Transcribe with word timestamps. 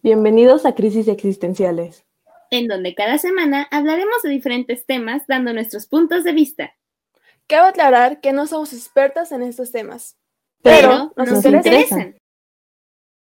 Bienvenidos 0.00 0.64
a 0.64 0.76
Crisis 0.76 1.08
Existenciales, 1.08 2.06
en 2.50 2.68
donde 2.68 2.94
cada 2.94 3.18
semana 3.18 3.66
hablaremos 3.72 4.22
de 4.22 4.30
diferentes 4.30 4.86
temas 4.86 5.26
dando 5.26 5.52
nuestros 5.52 5.86
puntos 5.86 6.22
de 6.22 6.32
vista. 6.32 6.72
Cabe 7.48 7.70
aclarar 7.70 8.20
que 8.20 8.32
no 8.32 8.46
somos 8.46 8.72
expertas 8.72 9.32
en 9.32 9.42
estos 9.42 9.72
temas, 9.72 10.16
pero, 10.62 11.12
nos, 11.16 11.44
interesan. 11.44 12.16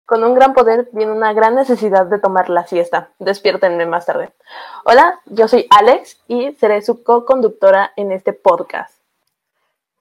Con 0.06 0.24
un 0.24 0.34
gran 0.34 0.56
poder 0.56 0.90
viene 0.92 1.12
una 1.12 1.34
gran 1.34 1.54
necesidad 1.54 2.08
de 2.08 2.18
tomar 2.18 2.50
la 2.50 2.66
siesta. 2.66 3.12
Despiértenme 3.20 3.86
más 3.86 4.08
tarde. 4.08 4.34
Hola, 4.86 5.20
yo 5.26 5.48
soy 5.48 5.68
Alex 5.70 6.20
y 6.28 6.54
seré 6.54 6.82
su 6.82 7.04
co-conductora 7.04 7.94
en 7.96 8.12
este 8.12 8.34
podcast. 8.34 9.00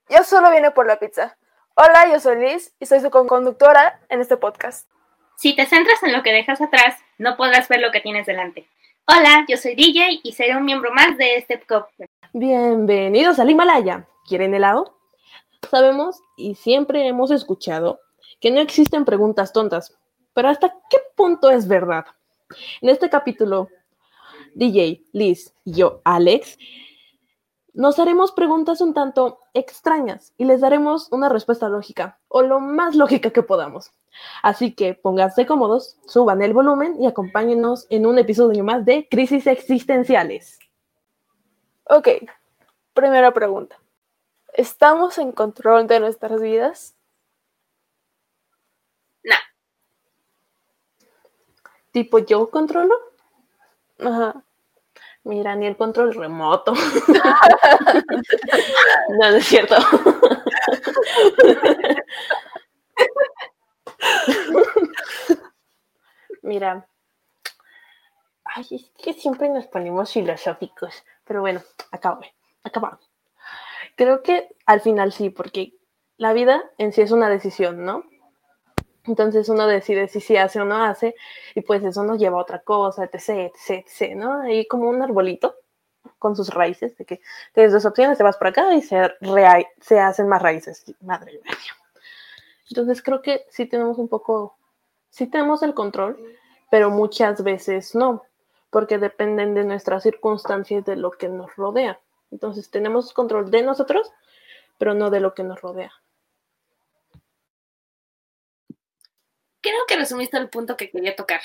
Yo 0.09 0.25
solo 0.25 0.51
vine 0.51 0.71
por 0.71 0.87
la 0.87 0.99
pizza. 0.99 1.37
Hola, 1.75 2.11
yo 2.11 2.21
soy 2.21 2.37
Liz 2.37 2.73
y 2.81 2.87
soy 2.87 3.01
su 3.01 3.11
co-conductora 3.11 4.01
en 4.09 4.21
este 4.21 4.39
podcast. 4.39 4.89
Si 5.37 5.55
te 5.57 5.67
centras 5.67 6.03
en 6.03 6.13
lo 6.13 6.23
que 6.23 6.33
dejas 6.33 6.61
atrás, 6.61 6.97
no 7.19 7.37
podrás 7.37 7.69
ver 7.69 7.81
lo 7.81 7.91
que 7.91 8.01
tienes 8.01 8.25
delante. 8.27 8.69
Hola, 9.07 9.45
yo 9.49 9.57
soy 9.57 9.75
DJ 9.75 10.21
y 10.23 10.33
seré 10.33 10.57
un 10.57 10.65
miembro 10.65 10.93
más 10.93 11.19
de 11.19 11.37
este 11.37 11.59
podcast. 11.59 12.11
Bienvenidos 12.33 13.39
al 13.41 13.51
Himalaya. 13.51 14.07
¿Quieren 14.29 14.55
helado? 14.55 14.97
Sabemos 15.69 16.21
y 16.37 16.55
siempre 16.55 17.07
hemos 17.09 17.33
escuchado 17.33 18.01
que 18.41 18.53
no 18.53 18.61
existen 18.61 19.05
preguntas 19.05 19.53
tontas, 19.53 19.99
pero 20.35 20.49
¿hasta 20.49 20.73
qué 20.89 20.99
punto 21.17 21.51
es 21.51 21.67
verdad? 21.67 22.07
En 22.81 22.89
este 22.89 23.11
capítulo, 23.11 23.69
DJ, 24.55 25.03
Liz 25.13 25.53
y 25.65 25.73
yo, 25.73 26.01
Alex, 26.05 26.57
nos 27.75 27.99
haremos 27.99 28.31
preguntas 28.31 28.81
un 28.81 28.95
tanto 28.95 29.41
extrañas 29.53 30.33
y 30.39 30.45
les 30.45 30.61
daremos 30.61 31.11
una 31.11 31.29
respuesta 31.29 31.69
lógica 31.69 32.21
o 32.29 32.43
lo 32.43 32.61
más 32.61 32.95
lógica 32.95 33.31
que 33.31 33.43
podamos. 33.43 33.91
Así 34.43 34.73
que 34.73 34.95
pónganse 34.95 35.45
cómodos, 35.45 35.99
suban 36.07 36.41
el 36.41 36.53
volumen 36.53 37.03
y 37.03 37.07
acompáñenos 37.07 37.87
en 37.91 38.07
un 38.07 38.19
episodio 38.19 38.63
más 38.63 38.85
de 38.85 39.09
Crisis 39.11 39.49
Existenciales. 39.49 40.61
Ok, 41.85 42.09
primera 42.95 43.33
pregunta. 43.35 43.77
¿Estamos 44.53 45.19
en 45.19 45.33
control 45.33 45.89
de 45.89 45.99
nuestras 45.99 46.41
vidas? 46.41 46.95
No. 49.25 49.35
¿Tipo 51.91 52.21
yo 52.21 52.51
controlo? 52.51 52.95
Ajá. 53.99 54.45
Mira, 55.25 55.57
ni 55.57 55.67
el 55.67 55.77
control 55.77 56.15
remoto. 56.15 56.75
no, 59.09 59.31
no 59.31 59.37
es 59.37 59.47
cierto. 59.47 59.75
Mira. 66.43 66.87
Ay, 68.45 68.67
es 68.71 68.91
que 69.03 69.15
siempre 69.15 69.49
nos 69.49 69.67
ponemos 69.67 70.13
filosóficos. 70.13 71.03
Pero 71.25 71.41
bueno, 71.41 71.63
acabo, 71.91 72.21
acabamos. 72.63 73.11
Creo 73.97 74.23
que 74.23 74.55
al 74.67 74.83
final 74.83 75.13
sí, 75.13 75.31
porque 75.31 75.73
la 76.19 76.35
vida 76.35 76.63
en 76.77 76.93
sí 76.93 77.01
es 77.01 77.13
una 77.13 77.31
decisión, 77.31 77.85
¿no? 77.85 78.05
Entonces 79.07 79.49
uno 79.49 79.67
decide 79.67 80.09
si 80.09 80.21
sí 80.21 80.37
hace 80.37 80.61
o 80.61 80.65
no 80.65 80.83
hace, 80.83 81.15
y 81.55 81.61
pues 81.61 81.85
eso 81.85 82.05
nos 82.05 82.19
lleva 82.19 82.39
a 82.39 82.43
otra 82.43 82.61
cosa, 82.61 83.05
etc, 83.05 83.53
etc, 83.55 83.85
etc, 83.87 84.17
¿no? 84.17 84.41
Ahí 84.41 84.67
como 84.67 84.89
un 84.89 85.03
arbolito 85.03 85.57
con 86.19 86.35
sus 86.37 86.49
raíces, 86.49 86.97
de 86.97 87.05
que 87.05 87.21
tienes 87.53 87.73
dos 87.73 87.85
opciones, 87.85 88.17
te 88.17 88.25
vas 88.25 88.37
por 88.37 88.49
acá 88.49 88.75
y 88.75 88.81
se, 88.81 89.15
se 89.81 90.01
hacen 90.01 90.29
más 90.29 90.41
raíces. 90.41 90.85
Madre 91.01 91.33
mía. 91.33 91.55
Entonces 92.71 93.03
creo 93.03 93.21
que 93.21 93.45
sí 93.51 93.67
tenemos 93.67 93.99
un 93.99 94.09
poco, 94.09 94.57
sí 95.11 95.27
tenemos 95.27 95.63
el 95.63 95.75
control, 95.75 96.19
pero 96.71 96.91
muchas 96.91 97.43
veces 97.43 97.95
no, 97.95 98.23
porque 98.71 98.99
dependen 98.99 99.55
de 99.55 99.65
nuestras 99.65 100.03
circunstancias, 100.03 100.85
de 100.85 100.97
lo 100.97 101.11
que 101.11 101.29
nos 101.29 101.55
rodea. 101.57 102.01
Entonces 102.31 102.71
tenemos 102.71 103.13
control 103.13 103.51
de 103.51 103.63
nosotros, 103.63 104.11
pero 104.79 104.95
no 104.95 105.11
de 105.11 105.21
lo 105.21 105.35
que 105.35 105.45
nos 105.45 105.61
rodea. 105.61 105.93
Creo 109.65 109.87
que 109.89 109.97
resumiste 109.97 110.37
el 110.37 110.51
punto 110.51 110.77
que 110.77 110.91
quería 110.91 111.17
tocar. 111.17 111.41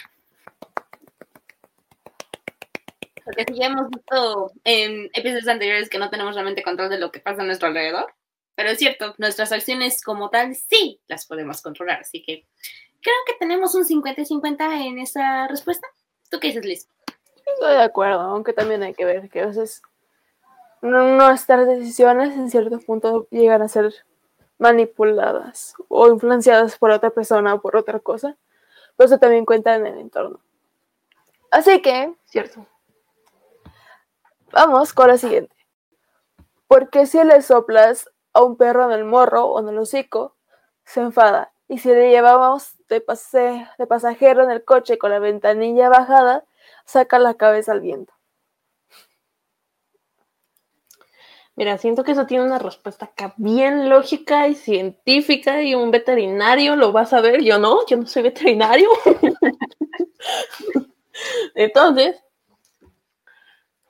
Porque 3.23 3.45
si 3.47 3.59
ya 3.59 3.67
hemos 3.67 3.89
visto 3.89 4.51
en 4.63 5.09
episodios 5.13 5.47
anteriores 5.47 5.89
que 5.89 5.99
no 5.99 6.09
tenemos 6.09 6.33
realmente 6.33 6.63
control 6.63 6.89
de 6.89 6.99
lo 6.99 7.11
que 7.11 7.19
pasa 7.19 7.43
a 7.43 7.45
nuestro 7.45 7.69
alrededor, 7.69 8.13
pero 8.55 8.71
es 8.71 8.77
cierto, 8.77 9.15
nuestras 9.17 9.51
acciones 9.51 10.03
como 10.03 10.29
tal 10.29 10.53
sí 10.55 10.99
las 11.07 11.25
podemos 11.25 11.61
controlar, 11.61 12.01
así 12.01 12.21
que 12.23 12.45
creo 13.01 13.15
que 13.25 13.33
tenemos 13.39 13.73
un 13.75 13.85
50 13.85 14.21
y 14.21 14.25
50 14.25 14.81
en 14.81 14.99
esa 14.99 15.47
respuesta. 15.47 15.87
¿Tú 16.29 16.39
qué 16.39 16.47
dices, 16.47 16.65
Liz? 16.65 16.87
Estoy 17.45 17.75
de 17.75 17.83
acuerdo, 17.83 18.19
aunque 18.19 18.51
también 18.51 18.83
hay 18.83 18.93
que 18.93 19.05
ver 19.05 19.29
que 19.29 19.41
a 19.41 19.45
veces 19.45 19.81
nuestras 20.81 21.67
decisiones 21.67 22.33
en 22.33 22.49
cierto 22.49 22.79
punto 22.79 23.27
llegan 23.31 23.61
a 23.61 23.67
ser 23.69 23.93
manipuladas 24.59 25.73
o 25.87 26.07
influenciadas 26.07 26.77
por 26.77 26.91
otra 26.91 27.09
persona 27.09 27.55
o 27.55 27.61
por 27.61 27.75
otra 27.75 27.99
cosa, 27.99 28.37
pero 28.95 29.07
eso 29.07 29.17
también 29.17 29.45
cuenta 29.45 29.75
en 29.75 29.87
el 29.87 29.97
entorno. 29.97 30.39
Así 31.49 31.81
que, 31.81 32.13
cierto. 32.25 32.67
Vamos 34.51 34.93
con 34.93 35.07
la 35.07 35.17
siguiente. 35.17 35.55
Porque 36.67 37.07
si 37.07 37.23
le 37.23 37.41
soplas 37.41 38.09
a 38.33 38.43
un 38.43 38.57
perro 38.57 38.85
en 38.85 38.91
el 38.91 39.05
morro 39.05 39.45
o 39.45 39.59
en 39.59 39.69
el 39.69 39.77
hocico, 39.79 40.35
se 40.85 41.01
enfada. 41.01 41.51
Y 41.67 41.79
si 41.79 41.89
le 41.89 42.09
llevamos 42.09 42.75
de, 42.87 43.01
pase 43.01 43.67
de 43.77 43.87
pasajero 43.87 44.43
en 44.43 44.51
el 44.51 44.63
coche 44.63 44.97
con 44.97 45.11
la 45.11 45.19
ventanilla 45.19 45.89
bajada, 45.89 46.43
saca 46.85 47.19
la 47.19 47.35
cabeza 47.35 47.71
al 47.71 47.81
viento. 47.81 48.13
Mira, 51.59 51.77
siento 51.77 52.05
que 52.05 52.13
eso 52.13 52.25
tiene 52.25 52.45
una 52.45 52.57
respuesta 52.57 53.07
acá 53.07 53.33
bien 53.35 53.89
lógica 53.89 54.47
y 54.47 54.55
científica 54.55 55.61
y 55.61 55.75
un 55.75 55.91
veterinario 55.91 56.77
lo 56.77 56.93
va 56.93 57.01
a 57.01 57.05
saber. 57.05 57.43
Yo 57.43 57.59
no, 57.59 57.85
yo 57.85 57.97
no 57.97 58.07
soy 58.07 58.23
veterinario. 58.23 58.87
Entonces, 61.55 62.15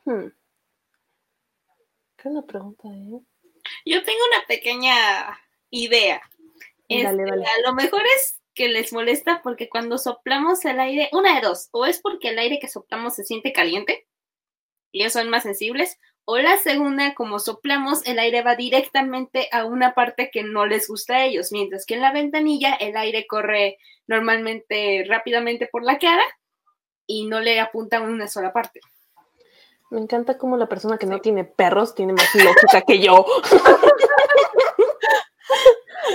hmm, 0.04 0.30
¿qué 2.18 2.28
es 2.28 2.34
la 2.34 2.42
pregunta? 2.42 2.88
Eh? 2.88 3.20
Yo 3.86 4.04
tengo 4.04 4.20
una 4.34 4.48
pequeña 4.48 5.40
idea. 5.70 6.24
Este, 6.88 7.08
a 7.08 7.68
lo 7.68 7.76
mejor 7.76 8.02
es 8.18 8.42
que 8.56 8.68
les 8.68 8.92
molesta 8.94 9.42
porque 9.44 9.70
cuando 9.70 10.00
soplamos 10.00 10.66
el 10.66 10.80
aire, 10.80 11.10
una 11.12 11.36
de 11.36 11.42
dos, 11.42 11.70
o 11.70 11.86
es 11.86 12.02
porque 12.02 12.30
el 12.30 12.40
aire 12.40 12.58
que 12.58 12.68
soplamos 12.68 13.14
se 13.14 13.26
siente 13.26 13.54
caliente 13.54 14.08
y 14.92 15.02
ellos 15.02 15.14
son 15.14 15.30
más 15.30 15.44
sensibles, 15.44 16.00
o 16.32 16.38
la 16.38 16.58
segunda, 16.58 17.16
como 17.16 17.40
soplamos, 17.40 18.06
el 18.06 18.20
aire 18.20 18.44
va 18.44 18.56
directamente 18.56 19.50
a 19.52 19.66
una 19.66 19.96
parte 19.96 20.30
que 20.32 20.44
no 20.44 20.68
les 20.68 20.88
gusta 20.88 21.16
a 21.16 21.26
ellos, 21.26 21.52
mientras 21.52 21.88
que 21.88 21.96
en 21.96 22.02
la 22.02 22.14
ventanilla 22.14 22.76
el 22.76 22.96
aire 22.98 23.26
corre 23.26 23.80
normalmente 24.06 25.06
rápidamente 25.10 25.68
por 25.72 25.84
la 25.84 25.98
cara 25.98 26.22
y 27.08 27.26
no 27.26 27.40
le 27.40 27.60
apunta 27.60 27.98
a 27.98 28.02
una 28.02 28.28
sola 28.28 28.54
parte. 28.54 28.80
Me 29.90 30.00
encanta 30.00 30.38
como 30.38 30.56
la 30.56 30.70
persona 30.70 31.00
que 31.00 31.08
no 31.08 31.20
tiene 31.20 31.46
perros 31.46 31.96
tiene 31.96 32.14
más 32.14 32.36
lógica 32.36 32.82
que 32.86 33.00
yo. 33.00 33.26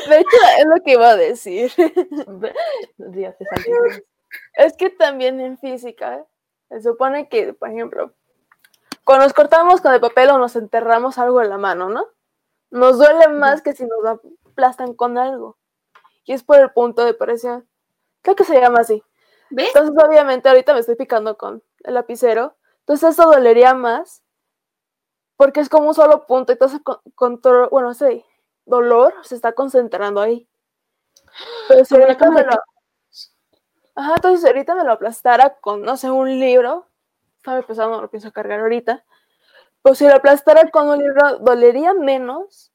De 0.09 0.21
hecho, 0.21 0.37
es 0.61 0.65
lo 0.65 0.81
que 0.85 0.93
iba 0.93 1.11
a 1.11 1.17
decir. 1.17 1.73
es 4.55 4.77
que 4.77 4.91
también 4.91 5.41
en 5.41 5.59
física 5.59 6.25
se 6.69 6.83
supone 6.83 7.29
que, 7.29 7.53
por 7.53 7.69
ejemplo, 7.69 8.15
cuando 9.05 9.25
nos 9.25 9.35
cortamos 9.35 9.81
con 9.81 9.93
el 9.93 10.01
papel 10.01 10.31
o 10.31 10.39
nos 10.39 10.57
enterramos 10.57 11.19
algo 11.19 11.43
en 11.43 11.51
la 11.51 11.59
mano, 11.59 11.89
¿no? 11.89 12.09
Nos 12.71 12.99
duele 12.99 13.29
más 13.29 13.63
que 13.63 13.75
si 13.75 13.85
nos 13.85 14.05
aplastan 14.05 14.95
con 14.95 15.19
algo. 15.19 15.59
Y 16.25 16.33
es 16.33 16.43
por 16.43 16.59
el 16.59 16.73
punto 16.73 17.05
de 17.05 17.15
presión. 17.15 17.69
Creo 18.23 18.35
que 18.35 18.45
se 18.45 18.61
llama 18.61 18.81
así. 18.81 19.03
¿Ves? 19.51 19.69
Entonces, 19.75 19.95
obviamente, 20.03 20.49
ahorita 20.49 20.73
me 20.73 20.81
estoy 20.81 20.97
picando 20.97 21.37
con 21.37 21.63
el 21.85 21.95
lapicero. 21.95 22.57
Entonces, 22.81 23.11
eso 23.11 23.31
dolería 23.31 23.75
más. 23.75 24.23
Porque 25.37 25.61
es 25.61 25.69
como 25.69 25.89
un 25.89 25.95
solo 25.95 26.27
punto. 26.27 26.53
Entonces, 26.53 26.81
control, 27.15 27.69
bueno, 27.71 27.91
ese 27.91 28.25
dolor 28.65 29.15
se 29.23 29.35
está 29.35 29.53
concentrando 29.53 30.21
ahí. 30.21 30.49
Pero 31.69 31.85
si 31.85 31.95
ahorita 31.95 32.31
me 32.31 32.43
lo. 32.43 32.53
Ajá, 33.97 34.15
entonces 34.17 34.45
ahorita 34.45 34.75
me 34.75 34.85
lo 34.85 34.93
aplastara 34.93 35.57
con, 35.61 35.83
no 35.83 35.97
sé, 35.97 36.11
un 36.11 36.41
libro, 36.41 36.89
estaba 37.45 37.59
empezando, 37.59 38.01
lo 38.01 38.09
pienso 38.09 38.33
cargar 38.33 38.61
ahorita. 38.61 39.05
Pues 39.83 39.99
si 39.99 40.07
lo 40.07 40.15
aplastara 40.15 40.71
con 40.71 40.89
un 40.89 40.99
libro, 40.99 41.41
dolería 41.41 41.93
menos 41.93 42.73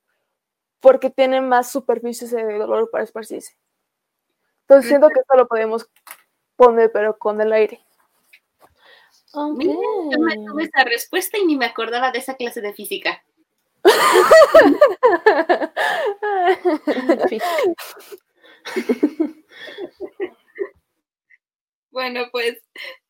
porque 0.80 1.10
tiene 1.10 1.42
más 1.42 1.72
superficies 1.72 2.30
de 2.30 2.60
dolor 2.60 2.92
para 2.92 3.04
esparcirse. 3.04 3.58
Entonces 4.62 4.90
siento 4.90 5.08
que 5.08 5.22
esto 5.22 5.36
lo 5.36 5.48
podemos 5.48 5.90
poner, 6.56 6.92
pero 6.92 7.18
con 7.18 7.42
el 7.42 7.52
aire. 7.52 7.84
Okay. 9.34 9.68
yo 9.68 10.20
me 10.20 10.36
tuve 10.36 10.64
esa 10.64 10.84
respuesta 10.84 11.40
y 11.40 11.46
ni 11.46 11.56
me 11.56 11.66
acordaba 11.66 12.12
de 12.12 12.20
esa 12.20 12.36
clase 12.36 12.62
de 12.62 12.74
física. 12.74 13.24
Bueno, 21.92 22.28
pues, 22.32 22.62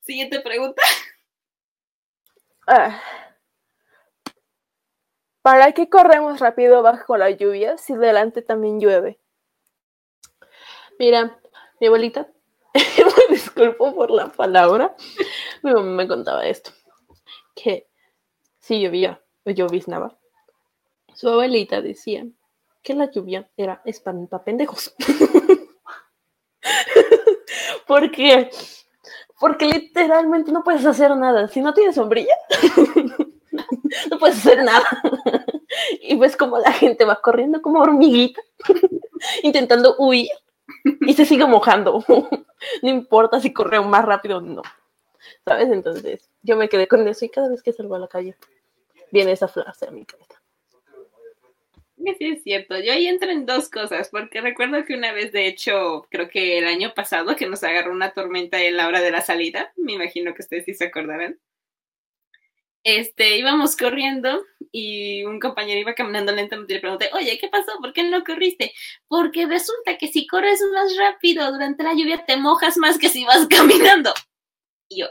siguiente 0.02 0.40
pregunta. 0.40 0.82
Ah. 2.72 3.02
¿Para 5.42 5.72
qué 5.72 5.90
corremos 5.90 6.40
rápido 6.40 6.84
bajo 6.84 7.18
la 7.18 7.32
lluvia 7.32 7.80
si 7.80 7.96
delante 7.96 8.44
también 8.44 8.80
llueve? 8.80 9.20
Mira, 11.00 11.42
mi 11.80 11.88
abuelita, 11.88 12.30
me 12.76 13.34
disculpo 13.34 13.96
por 13.96 14.12
la 14.12 14.28
palabra, 14.28 14.96
mi 15.64 15.74
mamá 15.74 15.90
me 15.90 16.08
contaba 16.08 16.46
esto, 16.46 16.70
que 17.56 17.90
si 18.60 18.80
llovía 18.80 19.20
o 19.46 19.50
lloviznaba, 19.50 20.20
su 21.16 21.28
abuelita 21.28 21.82
decía 21.82 22.28
que 22.84 22.94
la 22.94 23.10
lluvia 23.10 23.50
era 23.58 23.82
espantapendejos. 23.84 24.94
¿Por 27.88 28.12
qué? 28.12 28.52
Porque 29.40 29.66
literalmente 29.66 30.52
no 30.52 30.64
puedes 30.64 30.86
hacer 30.86 31.16
nada. 31.16 31.48
Si 31.48 31.62
no 31.62 31.74
tienes 31.74 31.96
sombrilla, 31.96 32.36
no 34.12 34.20
puedes 34.20 34.38
hacer 34.38 34.64
nada. 34.64 34.86
Y 36.02 36.18
ves 36.18 36.36
como 36.36 36.58
la 36.58 36.72
gente 36.72 37.06
va 37.06 37.22
corriendo 37.22 37.62
como 37.62 37.80
hormiguita, 37.80 38.42
intentando 39.44 39.96
huir 40.00 40.28
y 41.02 41.14
se 41.14 41.26
sigue 41.26 41.46
mojando. 41.46 42.04
No 42.82 42.90
importa 42.90 43.40
si 43.40 43.54
corre 43.54 43.80
más 43.80 44.04
rápido 44.04 44.40
o 44.40 44.42
no. 44.42 44.64
¿Sabes? 45.46 45.70
Entonces, 45.70 46.28
yo 46.42 46.58
me 46.58 46.70
quedé 46.70 46.88
con 46.88 47.08
eso 47.08 47.24
y 47.24 47.30
cada 47.30 47.50
vez 47.50 47.62
que 47.62 47.72
salgo 47.72 47.94
a 47.96 48.00
la 48.00 48.08
calle, 48.08 48.36
viene 49.12 49.32
esa 49.34 49.48
frase 49.48 49.88
a 49.88 49.92
mi 49.92 50.06
cabeza. 50.06 50.29
Sí, 52.00 52.16
es 52.20 52.44
cierto. 52.44 52.80
Yo 52.80 52.94
ahí 52.94 53.08
entro 53.08 53.30
en 53.30 53.46
dos 53.46 53.70
cosas, 53.70 54.10
porque 54.10 54.40
recuerdo 54.40 54.86
que 54.86 54.96
una 54.96 55.12
vez, 55.12 55.34
de 55.34 55.48
hecho, 55.48 56.08
creo 56.10 56.30
que 56.30 56.58
el 56.58 56.66
año 56.66 56.94
pasado, 56.96 57.36
que 57.36 57.48
nos 57.48 57.64
agarró 57.64 57.92
una 57.92 58.14
tormenta 58.14 58.62
en 58.64 58.78
la 58.78 58.88
hora 58.88 59.02
de 59.02 59.12
la 59.12 59.22
salida, 59.22 59.74
me 59.76 59.94
imagino 59.94 60.34
que 60.34 60.42
ustedes 60.42 60.66
sí 60.66 60.74
se 60.74 60.86
acordarán. 60.86 61.40
Este, 62.86 63.38
íbamos 63.38 63.76
corriendo 63.76 64.46
y 64.72 65.26
un 65.26 65.40
compañero 65.42 65.82
iba 65.82 65.94
caminando 65.94 66.32
lentamente 66.32 66.74
y 66.74 66.76
le 66.78 66.82
pregunté, 66.82 67.10
oye, 67.14 67.38
¿qué 67.38 67.50
pasó? 67.50 67.74
¿Por 67.82 67.92
qué 67.92 68.04
no 68.04 68.24
corriste? 68.24 68.72
Porque 69.10 69.46
resulta 69.46 69.98
que 69.98 70.08
si 70.08 70.26
corres 70.26 70.62
más 70.74 70.96
rápido 70.98 71.52
durante 71.52 71.84
la 71.84 71.94
lluvia 71.94 72.26
te 72.26 72.38
mojas 72.38 72.78
más 72.78 72.98
que 72.98 73.10
si 73.10 73.26
vas 73.26 73.46
caminando. 73.50 74.14
Y 74.88 75.02
yo, 75.02 75.08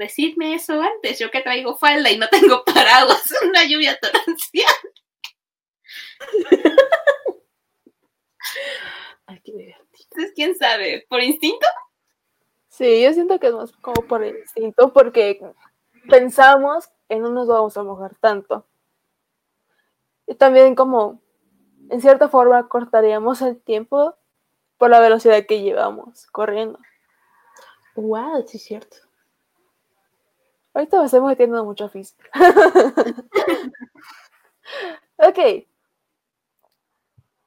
decidme 0.00 0.54
eso 0.54 0.80
antes, 0.80 1.18
yo 1.18 1.30
que 1.30 1.42
traigo 1.42 1.76
falda 1.76 2.10
y 2.10 2.16
no 2.18 2.26
tengo 2.28 2.64
paraguas 2.74 3.30
en 3.40 3.50
una 3.50 3.64
lluvia 3.64 3.98
torrencial. 4.00 4.74
Ay, 9.26 9.40
qué 9.44 9.52
divertido. 9.52 9.86
Entonces, 10.10 10.32
¿quién 10.34 10.56
sabe? 10.56 11.06
¿Por 11.08 11.22
instinto? 11.22 11.66
Sí, 12.68 13.02
yo 13.02 13.12
siento 13.12 13.38
que 13.38 13.48
es 13.48 13.52
más 13.52 13.72
como 13.72 14.02
por 14.08 14.24
instinto, 14.24 14.92
porque 14.92 15.40
pensamos 16.08 16.88
que 17.08 17.16
no 17.16 17.30
nos 17.30 17.46
vamos 17.46 17.76
a 17.76 17.82
mojar 17.82 18.16
tanto. 18.16 18.66
Y 20.26 20.34
también 20.34 20.74
como, 20.74 21.20
en 21.90 22.00
cierta 22.00 22.28
forma, 22.28 22.68
cortaríamos 22.68 23.42
el 23.42 23.60
tiempo 23.60 24.16
por 24.78 24.88
la 24.88 25.00
velocidad 25.00 25.44
que 25.46 25.60
llevamos 25.60 26.26
corriendo. 26.28 26.78
Wow, 27.96 28.46
sí 28.48 28.56
es 28.56 28.64
cierto. 28.64 29.09
Ahorita 30.72 30.98
me 30.98 31.06
estoy 31.06 31.20
metiendo 31.20 31.64
mucho 31.64 31.88
física. 31.88 32.30
ok. 35.16 35.66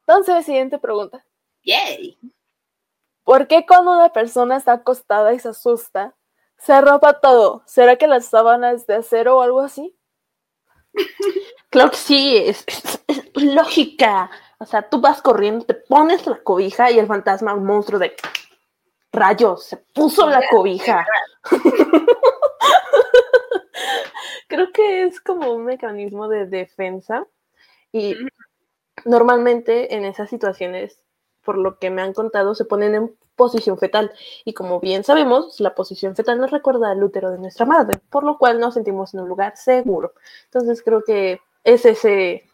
Entonces, 0.06 0.46
siguiente 0.46 0.78
pregunta. 0.78 1.25
Yay. 1.64 2.18
¿Por 3.24 3.48
qué 3.48 3.66
cuando 3.66 3.92
una 3.92 4.12
persona 4.12 4.58
está 4.58 4.74
acostada 4.74 5.34
y 5.34 5.40
se 5.40 5.50
asusta, 5.50 6.14
se 6.58 6.74
arropa 6.74 7.22
todo? 7.22 7.64
¿Será 7.66 7.96
que 7.96 8.08
las 8.08 8.25
sábanas 8.25 8.86
de 8.86 8.96
acero 8.96 9.38
o 9.38 9.42
algo 9.42 9.62
así? 9.62 9.96
Claro 11.70 11.90
que 11.90 11.98
sí, 11.98 12.38
es, 12.38 12.64
es, 13.08 13.31
lógica. 13.34 14.30
O 14.60 14.66
sea, 14.68 14.88
tú 14.88 15.02
vas 15.02 15.24
corriendo, 15.24 15.66
te 15.66 15.74
pones 15.74 16.28
la 16.28 16.38
cobija 16.44 16.92
y 16.92 17.00
el 17.00 17.08
fantasma, 17.08 17.56
un 17.56 17.66
monstruo 17.66 17.98
de 17.98 18.16
rayos, 19.12 19.64
se 19.64 19.78
puso 19.78 20.30
la 20.30 20.44
cobija. 20.52 21.04
Es 25.04 25.20
como 25.20 25.54
un 25.54 25.66
mecanismo 25.66 26.28
de 26.28 26.46
defensa 26.46 27.28
y 27.92 28.16
normalmente 29.06 29.96
en 29.96 30.06
esas 30.06 30.30
situaciones, 30.30 31.00
por 31.44 31.58
lo 31.58 31.78
que 31.78 31.90
me 31.90 32.02
han 32.02 32.14
contado, 32.14 32.56
se 32.56 32.66
ponen 32.66 32.96
en 32.96 33.16
posición 33.36 33.78
fetal 33.78 34.12
y 34.46 34.54
como 34.54 34.80
bien 34.80 35.04
sabemos, 35.04 35.60
la 35.60 35.76
posición 35.76 36.16
fetal 36.16 36.40
nos 36.40 36.52
recuerda 36.52 36.92
al 36.92 37.04
útero 37.04 37.32
de 37.32 37.40
nuestra 37.40 37.66
madre, 37.66 38.00
por 38.10 38.24
lo 38.24 38.38
cual 38.38 38.60
nos 38.60 38.76
sentimos 38.76 39.14
en 39.14 39.22
un 39.22 39.30
lugar 39.30 39.58
seguro. 39.58 40.14
Entonces 40.46 40.82
creo 40.84 41.04
que 41.04 41.42
es 41.64 41.86
ese 41.86 42.50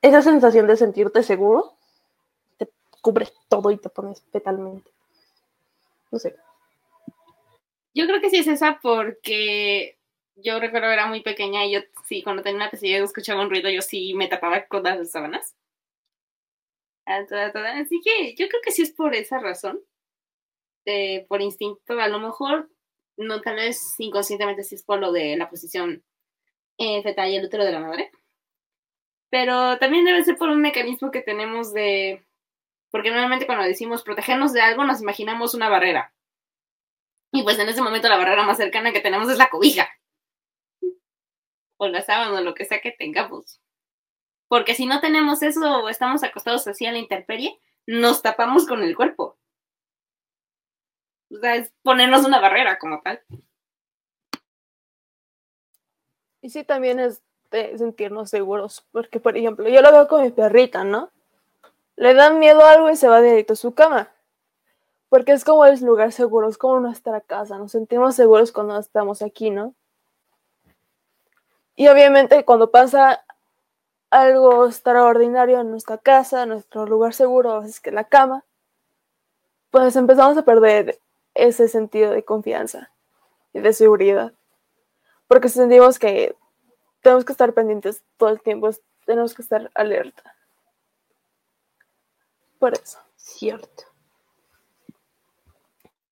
esa 0.00 0.22
sensación 0.22 0.66
de 0.66 0.76
sentirte 0.76 1.22
seguro, 1.22 1.76
te 2.58 2.68
cubres 3.00 3.32
todo 3.48 3.70
y 3.70 3.76
te 3.76 3.88
pones 3.88 4.22
fetalmente. 4.32 4.90
No 6.10 6.18
sé. 6.18 6.34
Yo 7.94 8.06
creo 8.06 8.20
que 8.20 8.30
sí 8.30 8.38
es 8.38 8.48
esa 8.48 8.80
porque 8.82 9.98
yo 10.36 10.58
recuerdo 10.60 10.90
era 10.90 11.06
muy 11.06 11.22
pequeña 11.22 11.64
y 11.64 11.72
yo 11.72 11.80
sí, 12.04 12.22
cuando 12.22 12.42
tenía 12.42 12.56
una 12.56 12.70
pesadilla 12.70 12.98
y 12.98 13.02
escuchaba 13.02 13.42
un 13.42 13.50
ruido, 13.50 13.70
yo 13.70 13.82
sí 13.82 14.14
me 14.14 14.28
tapaba 14.28 14.66
con 14.66 14.82
las 14.82 15.10
sábanas. 15.10 15.54
Así 17.04 18.00
que 18.02 18.34
yo 18.36 18.48
creo 18.48 18.60
que 18.62 18.70
sí 18.70 18.82
es 18.82 18.92
por 18.92 19.14
esa 19.14 19.38
razón, 19.38 19.80
eh, 20.84 21.26
por 21.28 21.42
instinto, 21.42 21.98
a 22.00 22.08
lo 22.08 22.20
mejor, 22.20 22.70
no 23.16 23.40
tal 23.40 23.56
vez 23.56 23.94
inconscientemente 23.98 24.62
sí 24.64 24.76
es 24.76 24.84
por 24.84 25.00
lo 25.00 25.12
de 25.12 25.36
la 25.36 25.50
posición 25.50 26.04
eh, 26.78 27.02
fetal 27.02 27.30
y 27.30 27.36
el 27.36 27.44
útero 27.44 27.64
de 27.64 27.72
la 27.72 27.80
madre, 27.80 28.10
pero 29.30 29.78
también 29.78 30.04
debe 30.04 30.24
ser 30.24 30.36
por 30.36 30.48
un 30.48 30.60
mecanismo 30.60 31.10
que 31.10 31.22
tenemos 31.22 31.72
de, 31.72 32.24
porque 32.90 33.10
normalmente 33.10 33.46
cuando 33.46 33.64
decimos 33.64 34.02
protegernos 34.02 34.52
de 34.52 34.60
algo 34.60 34.84
nos 34.84 35.02
imaginamos 35.02 35.54
una 35.54 35.68
barrera, 35.68 36.14
y 37.32 37.42
pues 37.42 37.58
en 37.58 37.68
ese 37.68 37.82
momento 37.82 38.08
la 38.08 38.18
barrera 38.18 38.44
más 38.44 38.58
cercana 38.58 38.92
que 38.92 39.00
tenemos 39.00 39.28
es 39.30 39.38
la 39.38 39.48
cobija, 39.48 39.88
o 41.82 41.88
la 41.88 42.02
sábana 42.02 42.38
o 42.38 42.42
lo 42.42 42.54
que 42.54 42.64
sea 42.64 42.80
que 42.80 42.92
tengamos. 42.92 43.60
Porque 44.46 44.74
si 44.74 44.86
no 44.86 45.00
tenemos 45.00 45.42
eso 45.42 45.82
o 45.82 45.88
estamos 45.88 46.22
acostados 46.22 46.66
así 46.68 46.86
a 46.86 46.92
la 46.92 46.98
intemperie, 46.98 47.58
nos 47.86 48.22
tapamos 48.22 48.66
con 48.68 48.82
el 48.82 48.94
cuerpo. 48.94 49.36
O 51.30 51.38
sea, 51.38 51.56
es 51.56 51.72
ponernos 51.82 52.24
una 52.24 52.38
barrera 52.38 52.78
como 52.78 53.00
tal. 53.00 53.20
Y 56.40 56.50
sí, 56.50 56.62
también 56.62 57.00
es 57.00 57.20
de 57.50 57.76
sentirnos 57.78 58.30
seguros. 58.30 58.86
Porque, 58.92 59.18
por 59.18 59.36
ejemplo, 59.36 59.68
yo 59.68 59.82
lo 59.82 59.90
veo 59.90 60.06
con 60.06 60.22
mi 60.22 60.30
perrita, 60.30 60.84
¿no? 60.84 61.10
Le 61.96 62.14
dan 62.14 62.38
miedo 62.38 62.62
a 62.62 62.72
algo 62.72 62.90
y 62.90 62.96
se 62.96 63.08
va 63.08 63.20
directo 63.20 63.54
a 63.54 63.56
su 63.56 63.74
cama. 63.74 64.12
Porque 65.08 65.32
es 65.32 65.44
como 65.44 65.66
el 65.66 65.80
lugar 65.84 66.12
seguro, 66.12 66.48
es 66.48 66.58
como 66.58 66.78
nuestra 66.78 67.20
casa. 67.20 67.58
Nos 67.58 67.72
sentimos 67.72 68.14
seguros 68.14 68.52
cuando 68.52 68.78
estamos 68.78 69.20
aquí, 69.20 69.50
¿no? 69.50 69.74
Y 71.76 71.88
obviamente 71.88 72.44
cuando 72.44 72.70
pasa 72.70 73.24
algo 74.10 74.66
extraordinario 74.66 75.60
en 75.60 75.70
nuestra 75.70 75.98
casa, 75.98 76.42
en 76.42 76.50
nuestro 76.50 76.86
lugar 76.86 77.14
seguro, 77.14 77.60
veces 77.60 77.80
que 77.80 77.90
la 77.90 78.04
cama, 78.04 78.44
pues 79.70 79.96
empezamos 79.96 80.36
a 80.36 80.44
perder 80.44 81.00
ese 81.34 81.66
sentido 81.68 82.10
de 82.10 82.24
confianza 82.24 82.90
y 83.54 83.60
de 83.60 83.72
seguridad. 83.72 84.34
Porque 85.28 85.48
sentimos 85.48 85.98
que 85.98 86.36
tenemos 87.00 87.24
que 87.24 87.32
estar 87.32 87.54
pendientes 87.54 88.02
todo 88.18 88.28
el 88.28 88.42
tiempo, 88.42 88.70
tenemos 89.06 89.34
que 89.34 89.42
estar 89.42 89.70
alerta. 89.74 90.36
Por 92.58 92.74
eso. 92.74 92.98
Cierto. 93.16 93.84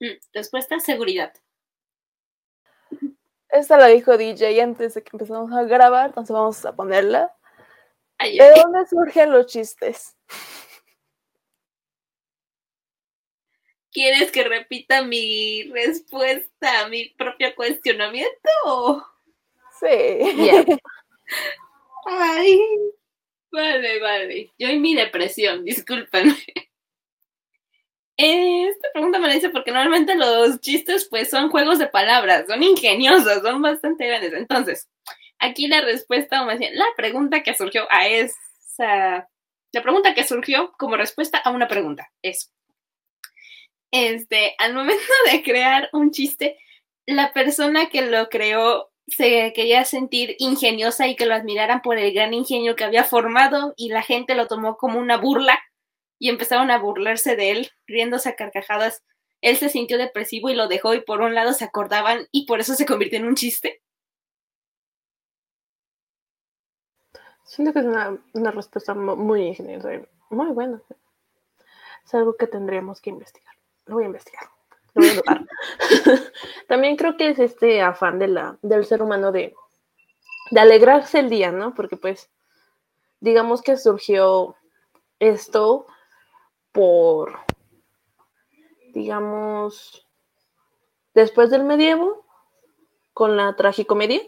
Mm, 0.00 0.18
respuesta, 0.32 0.80
seguridad. 0.80 1.34
Esta 3.52 3.78
la 3.78 3.86
dijo 3.86 4.16
DJ 4.16 4.62
antes 4.62 4.94
de 4.94 5.02
que 5.02 5.10
empezamos 5.12 5.52
a 5.52 5.64
grabar, 5.64 6.06
entonces 6.08 6.32
vamos 6.32 6.64
a 6.64 6.74
ponerla. 6.74 7.34
¿De 8.18 8.52
dónde 8.54 8.86
surgen 8.86 9.32
los 9.32 9.46
chistes? 9.46 10.16
¿Quieres 13.92 14.30
que 14.30 14.44
repita 14.44 15.02
mi 15.02 15.64
respuesta 15.72 16.80
a 16.80 16.88
mi 16.88 17.08
propio 17.10 17.54
cuestionamiento? 17.56 19.06
Sí. 19.80 19.88
Ay, 22.06 22.60
vale, 23.50 24.00
vale. 24.00 24.52
Yo 24.58 24.68
y 24.68 24.78
mi 24.78 24.94
depresión, 24.94 25.64
discúlpenme. 25.64 26.36
Esta 28.22 28.88
pregunta 28.92 29.18
me 29.18 29.28
la 29.28 29.36
hice 29.36 29.48
porque 29.48 29.72
normalmente 29.72 30.14
los 30.14 30.60
chistes 30.60 31.06
pues 31.08 31.30
son 31.30 31.48
juegos 31.48 31.78
de 31.78 31.86
palabras, 31.86 32.44
son 32.46 32.62
ingeniosos, 32.62 33.40
son 33.42 33.62
bastante 33.62 34.06
grandes. 34.06 34.34
Entonces, 34.34 34.90
aquí 35.38 35.68
la 35.68 35.80
respuesta, 35.80 36.42
o 36.42 36.44
más 36.44 36.58
bien, 36.58 36.76
la 36.76 36.84
pregunta 36.98 37.42
que 37.42 37.54
surgió 37.54 37.90
a 37.90 38.08
esa, 38.08 39.26
la 39.72 39.82
pregunta 39.82 40.12
que 40.12 40.24
surgió 40.24 40.70
como 40.78 40.98
respuesta 40.98 41.38
a 41.38 41.50
una 41.50 41.66
pregunta 41.66 42.10
es, 42.20 42.52
este, 43.90 44.54
al 44.58 44.74
momento 44.74 45.02
de 45.32 45.42
crear 45.42 45.88
un 45.94 46.10
chiste, 46.10 46.58
la 47.06 47.32
persona 47.32 47.88
que 47.88 48.02
lo 48.02 48.28
creó 48.28 48.90
se 49.06 49.54
quería 49.54 49.86
sentir 49.86 50.36
ingeniosa 50.38 51.08
y 51.08 51.16
que 51.16 51.24
lo 51.24 51.34
admiraran 51.34 51.80
por 51.80 51.96
el 51.96 52.12
gran 52.12 52.34
ingenio 52.34 52.76
que 52.76 52.84
había 52.84 53.02
formado 53.02 53.72
y 53.78 53.88
la 53.88 54.02
gente 54.02 54.34
lo 54.34 54.46
tomó 54.46 54.76
como 54.76 54.98
una 54.98 55.16
burla 55.16 55.58
y 56.20 56.28
empezaron 56.28 56.70
a 56.70 56.78
burlarse 56.78 57.34
de 57.34 57.50
él, 57.50 57.70
riéndose 57.86 58.28
a 58.28 58.36
carcajadas. 58.36 59.02
Él 59.40 59.56
se 59.56 59.70
sintió 59.70 59.96
depresivo 59.96 60.50
y 60.50 60.54
lo 60.54 60.68
dejó 60.68 60.94
y 60.94 61.00
por 61.00 61.22
un 61.22 61.34
lado 61.34 61.54
se 61.54 61.64
acordaban 61.64 62.28
y 62.30 62.44
por 62.46 62.60
eso 62.60 62.74
se 62.74 62.84
convirtió 62.84 63.18
en 63.18 63.24
un 63.24 63.34
chiste. 63.34 63.82
Siento 67.42 67.72
que 67.72 67.80
es 67.80 67.86
una, 67.86 68.18
una 68.34 68.50
respuesta 68.50 68.94
muy 68.94 69.46
ingeniosa, 69.46 69.88
muy 70.28 70.52
buena. 70.52 70.82
Es 72.04 72.14
algo 72.14 72.36
que 72.36 72.46
tendríamos 72.46 73.00
que 73.00 73.10
investigar. 73.10 73.54
Lo 73.86 73.94
voy 73.94 74.04
a 74.04 74.08
investigar. 74.08 74.44
Lo 74.94 75.02
voy 75.02 75.22
a. 75.26 75.44
También 76.68 76.96
creo 76.96 77.16
que 77.16 77.30
es 77.30 77.38
este 77.38 77.80
afán 77.80 78.18
de 78.18 78.28
la, 78.28 78.58
del 78.60 78.84
ser 78.84 79.02
humano 79.02 79.32
de, 79.32 79.54
de 80.50 80.60
alegrarse 80.60 81.18
el 81.18 81.30
día, 81.30 81.50
¿no? 81.50 81.74
Porque 81.74 81.96
pues, 81.96 82.30
digamos 83.20 83.62
que 83.62 83.78
surgió 83.78 84.54
esto 85.18 85.86
por, 86.72 87.38
digamos, 88.92 90.06
después 91.14 91.50
del 91.50 91.64
medievo, 91.64 92.24
con 93.12 93.36
la 93.36 93.54
tragicomedia, 93.56 94.22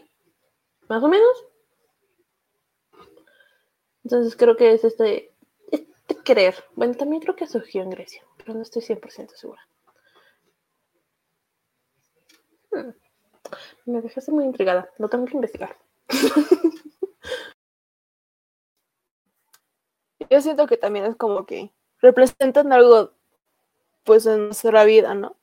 más 0.87 1.01
o 1.03 1.07
menos. 1.07 1.45
Entonces 4.03 4.35
creo 4.35 4.57
que 4.57 4.73
es 4.73 4.83
este, 4.83 5.31
este 5.71 6.15
querer. 6.23 6.63
Bueno, 6.75 6.93
también 6.95 7.21
creo 7.21 7.35
que 7.35 7.47
surgió 7.47 7.81
en 7.81 7.89
Grecia, 7.89 8.23
pero 8.37 8.53
no 8.53 8.61
estoy 8.61 8.81
100% 8.81 9.35
segura. 9.35 9.61
Hmm. 12.71 12.91
Me 13.85 14.01
dejaste 14.01 14.31
muy 14.31 14.45
intrigada, 14.45 14.89
lo 14.97 15.09
tengo 15.09 15.25
que 15.25 15.35
investigar. 15.35 15.77
Yo 20.29 20.41
siento 20.41 20.67
que 20.67 20.77
también 20.77 21.05
es 21.05 21.15
como 21.15 21.45
que 21.45 21.71
representan 22.03 22.73
algo 22.73 23.11
pues 24.03 24.25
en 24.25 24.47
nuestra 24.47 24.83
vida, 24.83 25.15
¿no? 25.15 25.37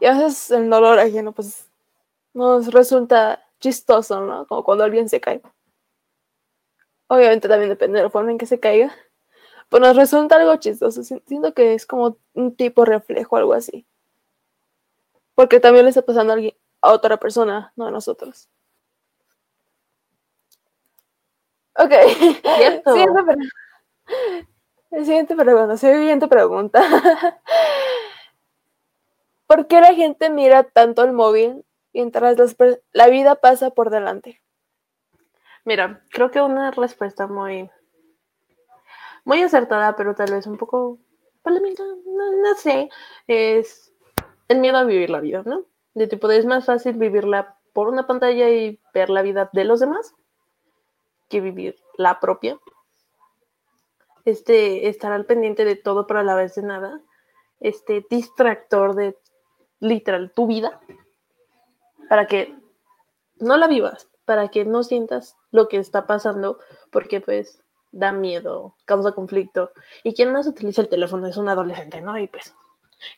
Y 0.00 0.06
a 0.06 0.14
veces 0.14 0.50
el 0.50 0.70
dolor 0.70 0.98
ajeno 0.98 1.32
pues 1.32 1.68
nos 2.32 2.72
resulta 2.72 3.44
chistoso, 3.60 4.20
¿no? 4.20 4.46
Como 4.46 4.64
cuando 4.64 4.82
alguien 4.82 5.08
se 5.10 5.20
cae. 5.20 5.42
Obviamente 7.06 7.48
también 7.48 7.68
depende 7.68 7.98
de 7.98 8.04
la 8.04 8.10
forma 8.10 8.30
en 8.30 8.38
que 8.38 8.46
se 8.46 8.58
caiga. 8.58 8.94
Pues 9.68 9.82
nos 9.82 9.94
resulta 9.94 10.36
algo 10.36 10.56
chistoso. 10.56 11.02
Siento 11.02 11.52
que 11.52 11.74
es 11.74 11.84
como 11.86 12.16
un 12.32 12.56
tipo 12.56 12.84
reflejo, 12.86 13.36
algo 13.36 13.52
así. 13.52 13.86
Porque 15.34 15.60
también 15.60 15.84
le 15.84 15.90
está 15.90 16.02
pasando 16.02 16.32
a, 16.32 16.36
alguien, 16.36 16.56
a 16.80 16.92
otra 16.92 17.18
persona, 17.18 17.72
no 17.76 17.86
a 17.86 17.90
nosotros. 17.90 18.48
Ok. 21.76 21.92
Siguiente, 24.90 25.34
pregunta. 25.34 25.76
Siguiente 25.76 26.28
pregunta. 26.28 26.82
¿Por 29.46 29.66
qué 29.66 29.80
la 29.80 29.94
gente 29.94 30.30
mira 30.30 30.62
tanto 30.64 31.02
el 31.02 31.12
móvil 31.12 31.64
mientras 31.92 32.36
la 32.92 33.08
vida 33.08 33.36
pasa 33.36 33.70
por 33.70 33.90
delante? 33.90 34.40
Mira, 35.64 36.02
creo 36.10 36.30
que 36.30 36.42
una 36.42 36.70
respuesta 36.70 37.26
muy, 37.26 37.70
muy 39.24 39.42
acertada, 39.42 39.96
pero 39.96 40.14
tal 40.14 40.32
vez 40.32 40.46
un 40.46 40.58
poco 40.58 40.98
polémica, 41.42 41.82
no, 41.82 42.54
sé, 42.56 42.90
es 43.26 43.92
el 44.48 44.58
miedo 44.60 44.76
a 44.78 44.84
vivir 44.84 45.10
la 45.10 45.20
vida, 45.20 45.42
¿no? 45.44 45.64
De 45.94 46.06
tipo, 46.06 46.30
es 46.30 46.44
más 46.44 46.66
fácil 46.66 46.94
vivirla 46.94 47.56
por 47.72 47.88
una 47.88 48.06
pantalla 48.06 48.50
y 48.50 48.80
ver 48.92 49.10
la 49.10 49.22
vida 49.22 49.50
de 49.52 49.64
los 49.64 49.80
demás 49.80 50.14
que 51.28 51.40
vivir 51.40 51.76
la 51.96 52.20
propia. 52.20 52.58
Este, 54.24 54.88
estar 54.88 55.12
al 55.12 55.26
pendiente 55.26 55.64
de 55.64 55.76
todo, 55.76 56.06
pero 56.06 56.20
a 56.20 56.24
la 56.24 56.34
vez 56.34 56.54
de 56.54 56.62
nada. 56.62 57.00
Este 57.60 58.04
distractor 58.08 58.94
de 58.94 59.16
literal 59.80 60.32
tu 60.32 60.46
vida 60.46 60.80
para 62.08 62.26
que 62.26 62.54
no 63.38 63.56
la 63.56 63.66
vivas, 63.66 64.08
para 64.24 64.48
que 64.48 64.64
no 64.64 64.82
sientas 64.82 65.36
lo 65.50 65.68
que 65.68 65.78
está 65.78 66.06
pasando, 66.06 66.58
porque 66.90 67.20
pues 67.20 67.62
da 67.92 68.12
miedo, 68.12 68.76
causa 68.84 69.12
conflicto. 69.12 69.72
Y 70.02 70.14
quien 70.14 70.32
más 70.32 70.46
utiliza 70.46 70.82
el 70.82 70.88
teléfono 70.88 71.26
es 71.26 71.36
un 71.36 71.48
adolescente, 71.48 72.00
¿no? 72.00 72.18
Y 72.18 72.26
pues, 72.26 72.54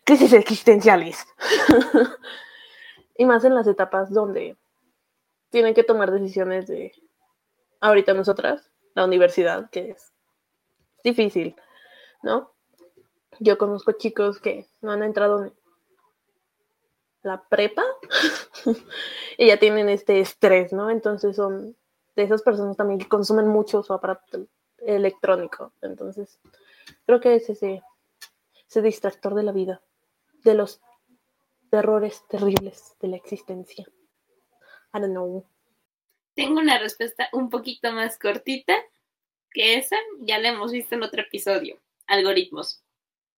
crisis 0.05 0.33
existenciales. 0.33 1.27
y 3.17 3.25
más 3.25 3.45
en 3.45 3.55
las 3.55 3.67
etapas 3.67 4.13
donde 4.13 4.57
tienen 5.51 5.75
que 5.75 5.85
tomar 5.85 6.11
decisiones 6.11 6.67
de 6.67 6.93
ahorita 7.81 8.13
nosotras, 8.15 8.71
la 8.95 9.05
universidad, 9.05 9.71
que 9.71 9.91
es 9.91 10.13
difícil, 11.07 11.55
¿no? 12.23 12.53
Yo 13.39 13.57
conozco 13.59 13.93
chicos 13.93 14.41
que 14.41 14.67
no 14.81 14.93
han 14.93 15.03
entrado 15.03 15.45
en 15.45 15.55
la 17.23 17.43
prepa 17.49 17.85
y 19.39 19.47
ya 19.47 19.59
tienen 19.59 19.89
este 19.89 20.21
estrés, 20.21 20.73
¿no? 20.73 20.91
Entonces 20.91 21.37
son 21.37 21.77
de 22.17 22.23
esas 22.23 22.43
personas 22.43 22.77
también 22.77 22.99
que 22.99 23.09
consumen 23.09 23.47
mucho 23.47 23.83
su 23.83 23.93
aparato 23.93 24.47
electrónico. 24.79 25.73
Entonces, 25.81 26.41
creo 27.05 27.21
que 27.21 27.37
es 27.37 27.49
ese, 27.51 27.83
ese 28.69 28.83
distractor 28.83 29.35
de 29.35 29.43
la 29.45 29.53
vida, 29.53 29.83
de 30.43 30.55
los 30.55 30.81
errores 31.71 32.25
terribles 32.29 32.97
de 33.01 33.09
la 33.09 33.17
existencia. 33.17 33.87
I 34.95 35.01
don't 35.01 35.13
know. 35.13 35.47
Tengo 36.35 36.61
una 36.61 36.79
respuesta 36.79 37.29
un 37.33 37.49
poquito 37.49 37.93
más 37.93 38.19
cortita 38.19 38.75
que 39.53 39.77
esa. 39.77 39.97
Ya 40.21 40.39
la 40.39 40.51
hemos 40.51 40.73
visto 40.73 40.95
en 40.95 41.03
otro 41.03 41.23
episodio. 41.23 41.79
Algoritmos. 42.07 42.83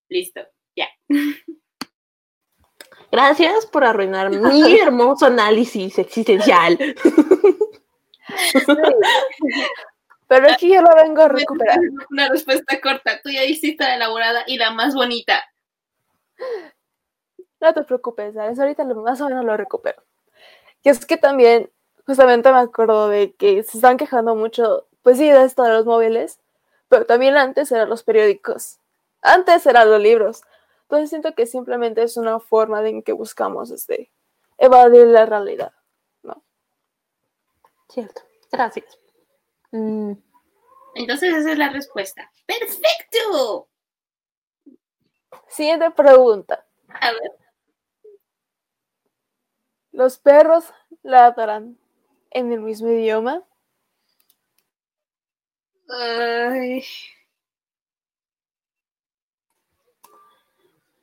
Listo. 0.09 0.41
Ya. 0.77 0.89
Gracias 3.11 3.67
por 3.67 3.85
arruinar 3.85 4.31
mi 4.31 4.79
hermoso 4.81 5.27
análisis 5.27 5.99
existencial. 5.99 6.79
Pero 10.29 10.53
aquí 10.53 10.73
yo 10.75 10.83
lo 10.83 10.95
vengo 10.95 11.23
a 11.23 11.29
recuperar. 11.29 11.79
Una 12.11 12.29
respuesta 12.29 12.79
corta. 12.83 13.19
Tú 13.23 13.31
ya 13.31 13.45
hiciste 13.45 13.83
la 13.85 13.97
elaborada 13.97 14.45
y 14.47 14.59
la 14.59 14.71
más 14.71 14.95
bonita. 14.95 15.43
No 17.61 17.73
te 17.73 17.83
preocupes, 17.85 18.35
¿sabes? 18.35 18.59
Ahorita 18.59 18.85
lo 18.85 18.97
más 18.97 19.23
o 19.23 19.29
menos 19.29 19.47
lo 19.47 19.57
recupero. 19.57 20.03
Y 20.83 20.91
es 20.91 21.07
que 21.07 21.17
también 21.17 21.71
justamente 22.07 22.53
me 22.53 22.59
acuerdo 22.59 23.09
de 23.09 23.35
que 23.35 23.63
se 23.63 23.79
están 23.79 23.97
quejando 23.97 24.35
mucho, 24.35 24.88
pues 25.03 25.19
sí, 25.19 25.29
de 25.29 25.45
esto 25.45 25.63
de 25.63 25.71
los 25.71 25.87
móviles, 25.87 26.41
pero 26.89 27.07
también 27.07 27.37
antes 27.37 27.71
eran 27.73 27.89
los 27.89 28.03
periódicos, 28.03 28.79
antes 29.23 29.67
eran 29.67 29.91
los 29.91 30.01
libros. 30.01 30.43
Entonces 30.83 31.11
siento 31.11 31.35
que 31.35 31.47
simplemente 31.47 32.03
es 32.03 32.17
una 32.17 32.41
forma 32.41 32.81
de 32.81 32.91
en 32.91 33.03
que 33.03 33.13
buscamos 33.13 33.71
este, 33.71 34.11
evadir 34.57 35.07
la 35.07 35.27
realidad, 35.27 35.73
¿no? 36.23 36.43
Cierto, 37.89 38.23
gracias. 38.51 38.99
Mm. 39.71 40.13
Entonces 40.95 41.37
esa 41.37 41.53
es 41.53 41.59
la 41.59 41.69
respuesta. 41.69 42.31
¡Perfecto! 42.47 43.69
Siguiente 45.49 45.91
pregunta. 45.91 46.67
A 46.89 47.13
ver. 47.13 47.33
Los 49.93 50.19
perros 50.19 50.73
ladran 51.03 51.79
en 52.31 52.53
el 52.53 52.61
mismo 52.61 52.89
idioma? 52.89 53.43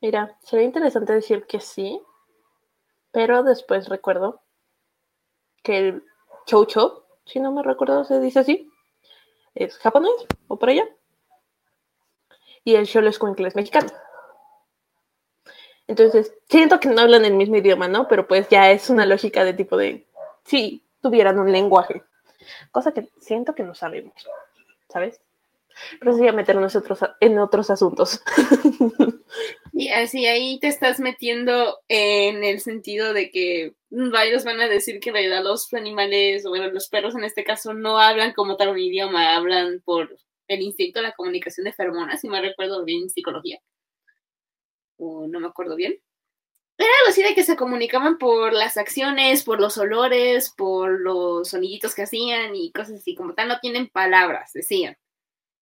Mira, 0.01 0.37
sería 0.41 0.65
interesante 0.65 1.13
decir 1.13 1.45
que 1.47 1.59
sí, 1.59 1.99
pero 3.11 3.41
después 3.43 3.89
recuerdo 3.89 4.41
que 5.63 5.77
el 5.79 6.03
chocho, 6.45 7.07
si 7.25 7.39
no 7.39 7.51
me 7.51 7.63
recuerdo 7.63 8.03
se 8.05 8.19
dice 8.19 8.39
así, 8.39 8.69
es 9.55 9.77
japonés 9.79 10.11
o 10.47 10.59
por 10.59 10.69
allá. 10.69 10.87
Y 12.63 12.75
el 12.75 12.85
xoloscuincle 12.87 13.47
es 13.47 13.55
mexicano. 13.55 13.89
Entonces, 15.87 16.33
siento 16.49 16.79
que 16.79 16.89
no 16.89 17.01
hablan 17.01 17.25
el 17.25 17.33
mismo 17.35 17.55
idioma, 17.55 17.87
¿no? 17.87 18.07
Pero 18.07 18.27
pues 18.27 18.49
ya 18.49 18.71
es 18.71 18.89
una 18.89 19.05
lógica 19.05 19.43
de 19.43 19.53
tipo 19.53 19.77
de, 19.77 20.05
sí, 20.43 20.83
tuvieran 21.01 21.39
un 21.39 21.51
lenguaje. 21.51 22.03
Cosa 22.71 22.91
que 22.91 23.09
siento 23.19 23.55
que 23.55 23.63
no 23.63 23.73
sabemos, 23.73 24.13
¿sabes? 24.89 25.21
Pero 25.99 26.13
sería 26.13 26.31
meternos 26.31 26.75
otros, 26.75 26.99
en 27.19 27.39
otros 27.39 27.69
asuntos. 27.69 28.21
Y 29.77 29.89
así 29.89 30.25
ahí 30.25 30.57
te 30.61 30.67
estás 30.67 31.01
metiendo 31.01 31.79
en 31.89 32.45
el 32.45 32.61
sentido 32.61 33.11
de 33.11 33.29
que 33.29 33.75
varios 33.89 34.45
van 34.45 34.61
a 34.61 34.69
decir 34.69 35.01
que 35.01 35.09
en 35.09 35.15
realidad 35.15 35.43
los 35.43 35.73
animales, 35.73 36.45
o 36.45 36.49
bueno, 36.49 36.71
los 36.71 36.87
perros 36.87 37.13
en 37.13 37.25
este 37.25 37.43
caso, 37.43 37.73
no 37.73 37.99
hablan 37.99 38.31
como 38.31 38.55
tal 38.55 38.69
un 38.69 38.79
idioma, 38.79 39.35
hablan 39.35 39.81
por 39.83 40.17
el 40.47 40.61
instinto 40.61 40.99
de 40.99 41.07
la 41.07 41.11
comunicación 41.11 41.65
de 41.65 41.73
feromonas, 41.73 42.21
si 42.21 42.29
me 42.29 42.39
recuerdo 42.39 42.85
bien 42.85 43.09
psicología. 43.09 43.59
o 44.97 45.27
no 45.27 45.39
me 45.39 45.47
acuerdo 45.47 45.75
bien. 45.75 45.99
Era 46.77 46.89
algo 46.99 47.09
así 47.09 47.23
de 47.23 47.33
que 47.33 47.43
se 47.43 47.55
comunicaban 47.55 48.17
por 48.17 48.51
las 48.53 48.77
acciones, 48.77 49.43
por 49.43 49.61
los 49.61 49.77
olores, 49.77 50.53
por 50.57 50.99
los 50.99 51.49
soniditos 51.49 51.95
que 51.95 52.03
hacían 52.03 52.55
y 52.55 52.71
cosas 52.71 52.95
así, 52.99 53.15
como 53.15 53.33
tal, 53.33 53.47
no 53.47 53.59
tienen 53.59 53.87
palabras, 53.87 54.51
decían. 54.53 54.97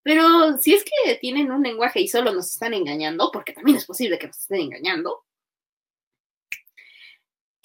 Pero 0.04 0.58
si 0.60 0.74
es 0.74 0.84
que 0.84 1.16
tienen 1.16 1.52
un 1.52 1.64
lenguaje 1.64 2.02
y 2.02 2.08
solo 2.08 2.34
nos 2.34 2.48
están 2.52 2.74
engañando, 2.74 3.32
porque 3.32 3.54
también 3.54 3.78
es 3.78 3.86
posible 3.86 4.20
que 4.20 4.28
nos 4.28 4.40
estén 4.40 4.62
engañando, 4.62 5.24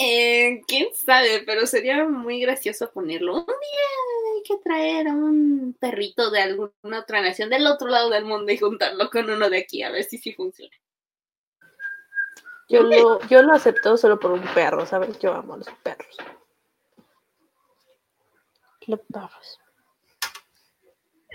eh, 0.00 0.60
quién 0.68 0.94
sabe, 0.94 1.42
pero 1.44 1.66
sería 1.66 2.04
muy 2.06 2.40
gracioso 2.40 2.90
ponerlo. 2.92 3.34
Un 3.34 3.46
día 3.46 4.36
hay 4.36 4.42
que 4.44 4.56
traer 4.62 5.08
a 5.08 5.12
un 5.12 5.76
perrito 5.80 6.30
de 6.30 6.40
alguna 6.40 7.00
otra 7.00 7.20
nación 7.20 7.50
del 7.50 7.66
otro 7.66 7.88
lado 7.88 8.08
del 8.10 8.24
mundo 8.24 8.52
y 8.52 8.58
juntarlo 8.58 9.10
con 9.10 9.28
uno 9.28 9.50
de 9.50 9.58
aquí, 9.58 9.82
a 9.82 9.90
ver 9.90 10.04
si 10.04 10.18
sí 10.18 10.32
funciona. 10.34 10.76
Yo 12.68 12.82
lo, 12.82 13.20
yo 13.28 13.42
lo 13.42 13.54
acepto 13.54 13.96
solo 13.96 14.20
por 14.20 14.32
un 14.32 14.42
perro, 14.54 14.84
¿sabes? 14.84 15.18
Yo 15.18 15.32
amo 15.32 15.54
a 15.54 15.56
los 15.58 15.70
perros. 15.82 16.16
Los 18.86 19.00
perros. 19.00 19.60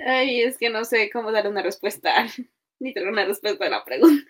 Ay, 0.05 0.41
es 0.41 0.57
que 0.57 0.69
no 0.69 0.85
sé 0.85 1.09
cómo 1.11 1.31
dar 1.31 1.47
una 1.47 1.61
respuesta, 1.61 2.25
ni 2.79 2.93
tener 2.93 3.09
una 3.09 3.25
respuesta 3.25 3.65
a 3.65 3.69
la 3.69 3.83
pregunta. 3.83 4.29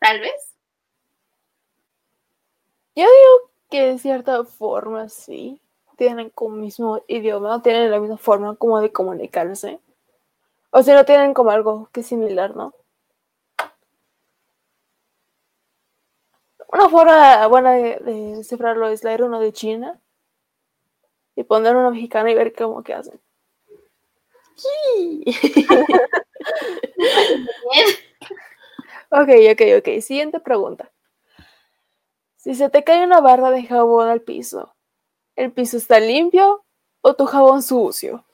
Tal 0.00 0.20
vez. 0.20 0.54
Yo 2.94 3.04
digo 3.04 3.50
que 3.70 3.86
de 3.88 3.98
cierta 3.98 4.44
forma 4.44 5.08
sí. 5.08 5.60
Tienen 5.98 6.28
como 6.28 6.56
mismo 6.56 7.02
idioma, 7.08 7.62
tienen 7.62 7.90
la 7.90 7.98
misma 7.98 8.18
forma 8.18 8.54
como 8.56 8.80
de 8.80 8.92
comunicarse. 8.92 9.80
O 10.70 10.82
si 10.82 10.92
no 10.92 11.06
tienen 11.06 11.32
como 11.32 11.50
algo 11.50 11.88
que 11.90 12.00
es 12.00 12.06
similar, 12.06 12.54
¿no? 12.54 12.74
Una 16.68 16.88
forma 16.88 17.46
buena 17.46 17.72
de, 17.72 17.98
de 18.00 18.36
descifrarlo 18.36 18.88
es 18.88 19.04
leer 19.04 19.22
uno 19.22 19.40
de 19.40 19.52
China 19.52 20.00
y 21.36 21.44
poner 21.44 21.76
uno 21.76 21.90
mexicano 21.90 22.28
y 22.30 22.34
ver 22.34 22.54
cómo 22.54 22.82
que 22.82 22.94
hacen. 22.94 23.20
ok, 29.10 29.28
ok, 29.52 29.62
ok. 29.78 30.00
Siguiente 30.00 30.40
pregunta. 30.40 30.90
Si 32.36 32.54
se 32.54 32.70
te 32.70 32.84
cae 32.84 33.04
una 33.04 33.20
barra 33.20 33.50
de 33.50 33.64
jabón 33.64 34.08
al 34.08 34.22
piso, 34.22 34.74
¿el 35.36 35.52
piso 35.52 35.76
está 35.76 36.00
limpio 36.00 36.64
o 37.02 37.14
tu 37.14 37.26
jabón 37.26 37.62
sucio? 37.62 38.24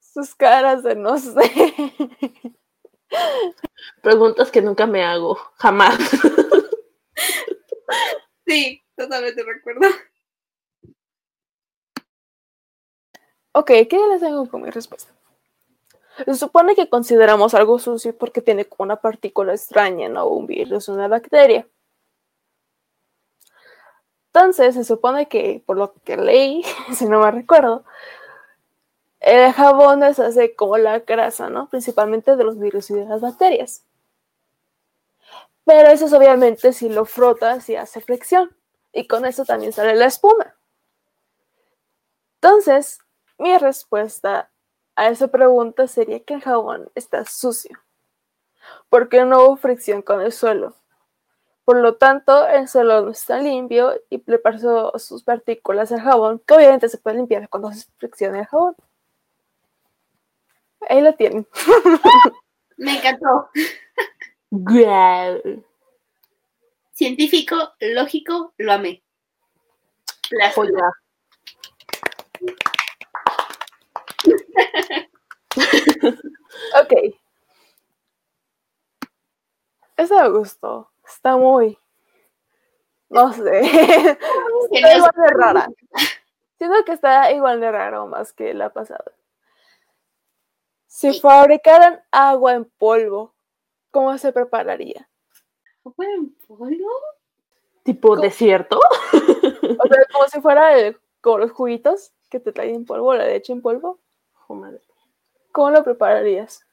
Sus 0.00 0.34
caras 0.34 0.82
de 0.82 0.94
no 0.96 1.16
sé. 1.18 1.40
Preguntas 4.02 4.50
que 4.50 4.62
nunca 4.62 4.86
me 4.86 5.04
hago, 5.04 5.36
jamás. 5.56 5.98
Sí, 8.46 8.82
totalmente 8.96 9.44
recuerdo. 9.44 9.80
Ok, 13.52 13.66
¿qué 13.88 13.98
les 14.10 14.20
tengo 14.20 14.48
con 14.48 14.62
mi 14.62 14.70
respuesta? 14.70 15.12
Se 16.24 16.34
supone 16.34 16.74
que 16.74 16.88
consideramos 16.88 17.54
algo 17.54 17.78
sucio 17.78 18.16
porque 18.16 18.42
tiene 18.42 18.68
una 18.78 18.96
partícula 18.96 19.54
extraña, 19.54 20.08
¿no? 20.08 20.26
Un 20.26 20.46
virus, 20.46 20.88
una 20.88 21.08
bacteria. 21.08 21.66
Entonces, 24.32 24.74
se 24.74 24.84
supone 24.84 25.28
que, 25.28 25.62
por 25.66 25.76
lo 25.76 25.94
que 26.04 26.16
leí, 26.16 26.62
si 26.94 27.06
no 27.06 27.20
me 27.20 27.30
recuerdo, 27.30 27.84
el 29.20 29.52
jabón 29.52 30.02
es 30.02 30.18
hace 30.18 30.54
como 30.54 30.78
la 30.78 31.00
grasa, 31.00 31.50
¿no? 31.50 31.68
Principalmente 31.68 32.36
de 32.36 32.44
los 32.44 32.58
virus 32.58 32.90
y 32.90 32.94
de 32.94 33.04
las 33.04 33.20
bacterias. 33.20 33.84
Pero 35.64 35.88
eso 35.88 36.06
es 36.06 36.12
obviamente 36.12 36.72
si 36.72 36.88
lo 36.88 37.04
frotas 37.04 37.68
y 37.68 37.76
hace 37.76 38.00
fricción. 38.00 38.56
Y 38.92 39.06
con 39.06 39.24
eso 39.26 39.44
también 39.44 39.72
sale 39.72 39.94
la 39.94 40.06
espuma. 40.06 40.56
Entonces, 42.42 43.00
mi 43.38 43.56
respuesta 43.58 44.50
a 44.96 45.08
esa 45.08 45.28
pregunta 45.28 45.86
sería 45.86 46.20
que 46.20 46.34
el 46.34 46.42
jabón 46.42 46.90
está 46.94 47.24
sucio, 47.24 47.78
porque 48.88 49.24
no 49.24 49.44
hubo 49.44 49.56
fricción 49.56 50.02
con 50.02 50.22
el 50.22 50.32
suelo. 50.32 50.74
Por 51.64 51.76
lo 51.76 51.96
tanto, 51.96 52.48
el 52.48 52.66
suelo 52.66 53.02
no 53.02 53.10
está 53.10 53.38
limpio 53.38 53.92
y 54.08 54.22
le 54.26 54.38
pasó 54.38 54.92
sus 54.98 55.22
partículas 55.22 55.92
al 55.92 56.00
jabón, 56.00 56.40
que 56.40 56.54
obviamente 56.54 56.88
se 56.88 56.98
puede 56.98 57.18
limpiar 57.18 57.48
cuando 57.48 57.70
se 57.72 57.86
fricciona 57.98 58.40
el 58.40 58.46
jabón. 58.46 58.74
Ahí 60.88 61.00
lo 61.00 61.14
tienen. 61.14 61.46
Me 62.76 62.96
encantó. 62.96 63.50
Guau. 64.50 65.64
Científico, 66.92 67.56
lógico, 67.80 68.54
lo 68.58 68.72
amé. 68.72 69.02
La 70.30 70.50
Joya. 70.52 70.90
Ok. 76.80 77.14
Esa 79.96 80.22
me 80.22 80.28
gustó. 80.30 80.90
Está 81.06 81.36
muy. 81.36 81.78
No 83.08 83.32
sé. 83.32 83.60
está 84.70 84.96
igual 84.96 85.12
de 85.16 85.26
rara. 85.34 85.68
Siento 86.58 86.84
que 86.84 86.92
está 86.92 87.32
igual 87.32 87.60
de 87.60 87.70
raro 87.70 88.06
más 88.06 88.32
que 88.32 88.54
la 88.54 88.70
pasada. 88.70 89.12
Si 90.92 91.12
Sí. 91.12 91.20
fabricaran 91.20 92.02
agua 92.10 92.54
en 92.54 92.64
polvo, 92.64 93.32
¿cómo 93.92 94.18
se 94.18 94.32
prepararía? 94.32 95.08
¿Agua 95.84 96.04
en 96.16 96.30
polvo? 96.48 96.90
Tipo 97.84 98.16
desierto. 98.16 98.80
O 98.80 99.86
sea, 99.88 100.04
como 100.12 100.26
si 100.28 100.40
fuera 100.40 100.76
el- 100.76 100.98
como 101.20 101.38
los 101.38 101.52
juguitos 101.52 102.10
que 102.28 102.40
te 102.40 102.50
traen 102.50 102.74
en 102.74 102.84
polvo, 102.86 103.14
la 103.14 103.24
leche 103.24 103.52
en 103.52 103.62
polvo. 103.62 104.00
Oh, 104.48 104.54
madre. 104.56 104.80
¿Cómo 105.52 105.70
lo 105.70 105.84
prepararías? 105.84 106.66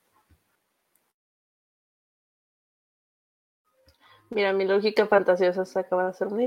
Mira, 4.31 4.51
mi 4.51 4.65
lógica 4.65 5.05
fantasiosa 5.05 5.63
se 5.63 5.79
acaba 5.79 6.05
de 6.05 6.09
hacer 6.09 6.27
una 6.27 6.37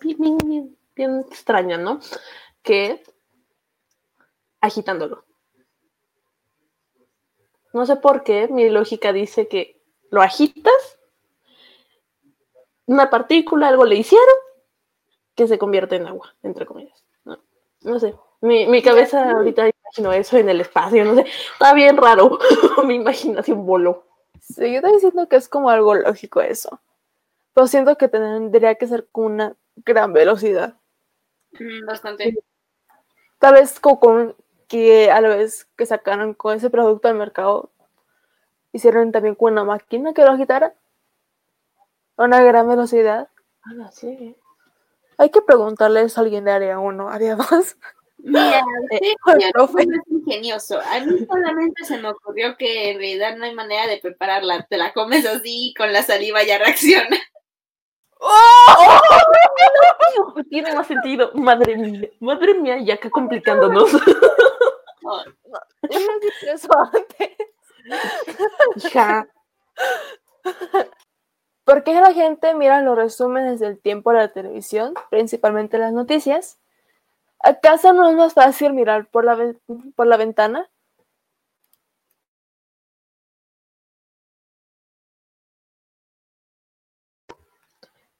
bien, 0.00 0.38
bien- 0.38 0.76
bien 0.96 1.20
extraña, 1.20 1.76
¿no? 1.76 2.00
Que 2.62 3.02
agitándolo. 4.62 5.24
No 7.72 7.86
sé 7.86 7.96
por 7.96 8.24
qué, 8.24 8.48
mi 8.48 8.68
lógica 8.68 9.12
dice 9.12 9.48
que 9.48 9.80
lo 10.10 10.22
agitas, 10.22 10.98
una 12.86 13.10
partícula, 13.10 13.68
algo 13.68 13.84
le 13.84 13.96
hicieron, 13.96 14.34
que 15.34 15.46
se 15.46 15.58
convierte 15.58 15.96
en 15.96 16.06
agua, 16.06 16.34
entre 16.42 16.66
comillas. 16.66 17.04
No, 17.24 17.38
no 17.82 18.00
sé, 18.00 18.14
mi, 18.40 18.66
mi 18.66 18.82
cabeza 18.82 19.30
ahorita 19.30 19.68
imagino 19.68 20.12
eso 20.12 20.36
en 20.36 20.48
el 20.48 20.60
espacio, 20.60 21.04
no 21.04 21.14
sé, 21.14 21.26
está 21.52 21.72
bien 21.74 21.96
raro, 21.96 22.38
mi 22.84 22.96
imaginación 22.96 23.64
voló. 23.64 24.04
Sí, 24.40 24.72
yo 24.72 24.80
también 24.80 25.00
siento 25.00 25.28
que 25.28 25.36
es 25.36 25.48
como 25.48 25.70
algo 25.70 25.94
lógico 25.94 26.40
eso. 26.40 26.80
Pero 27.54 27.66
siento 27.66 27.96
que 27.96 28.08
tendría 28.08 28.74
que 28.76 28.86
ser 28.86 29.08
con 29.10 29.32
una 29.32 29.56
gran 29.76 30.12
velocidad. 30.12 30.76
Mm, 31.52 31.86
Bastante. 31.86 32.36
Tal 33.38 33.54
vez 33.54 33.80
como 33.80 34.00
con 34.00 34.36
que 34.70 35.10
a 35.10 35.20
la 35.20 35.28
vez 35.30 35.66
que 35.76 35.84
sacaron 35.84 36.32
con 36.32 36.56
ese 36.56 36.70
producto 36.70 37.08
al 37.08 37.16
mercado, 37.16 37.70
hicieron 38.72 39.10
también 39.10 39.34
con 39.34 39.52
una 39.52 39.64
máquina 39.64 40.14
que 40.14 40.22
lo 40.22 40.30
agitara 40.30 40.74
a 42.16 42.22
una 42.24 42.40
gran 42.40 42.68
velocidad. 42.68 43.28
Ah, 43.64 43.90
sí. 43.92 44.36
Hay 45.18 45.30
que 45.30 45.42
preguntarles 45.42 46.16
a 46.16 46.20
alguien 46.20 46.44
de 46.44 46.52
área 46.52 46.78
1, 46.78 47.08
área 47.10 47.34
2. 47.34 47.48
Mira, 48.18 48.62
Eh, 48.92 49.00
sí, 49.00 49.50
profe. 49.52 49.82
es 49.82 49.88
ingenioso. 50.08 50.78
A 50.78 51.00
mí 51.00 51.26
solamente 51.26 51.84
se 51.84 51.98
me 51.98 52.08
ocurrió 52.10 52.56
que 52.56 52.90
en 52.92 52.98
realidad 52.98 53.36
no 53.36 53.46
hay 53.46 53.54
manera 53.54 53.88
de 53.88 53.98
prepararla. 53.98 54.66
Te 54.70 54.76
la 54.76 54.92
comes 54.92 55.26
así 55.26 55.74
con 55.76 55.92
la 55.92 56.02
saliva 56.04 56.44
ya 56.44 56.58
reacciona. 56.58 57.16
Tiene 60.48 60.74
más 60.74 60.86
sentido. 60.86 61.30
Madre 61.34 61.76
mía, 61.76 62.08
madre 62.20 62.54
mía, 62.54 62.78
ya 62.78 62.94
acá 62.94 63.10
complicándonos. 63.10 63.90
No, 65.10 65.58
Yo 65.90 66.00
no 66.00 66.18
dije 66.20 66.52
eso 66.52 66.68
antes. 66.92 67.30
Hija, 68.76 69.28
¿Por 71.64 71.84
qué 71.84 71.94
la 71.94 72.12
gente 72.12 72.54
mira 72.54 72.82
los 72.82 72.96
resúmenes 72.96 73.60
del 73.60 73.80
tiempo 73.80 74.12
de 74.12 74.18
la 74.18 74.32
televisión, 74.32 74.94
principalmente 75.10 75.78
las 75.78 75.92
noticias? 75.92 76.58
¿Acaso 77.40 77.92
no 77.92 78.08
es 78.08 78.16
más 78.16 78.34
fácil 78.34 78.72
mirar 78.72 79.08
por 79.08 79.24
la, 79.24 79.54
por 79.96 80.06
la 80.06 80.16
ventana? 80.16 80.70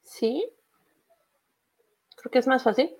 sí. 0.02 0.59
Creo 2.20 2.30
que 2.30 2.38
es 2.38 2.46
más 2.46 2.62
fácil. 2.62 2.94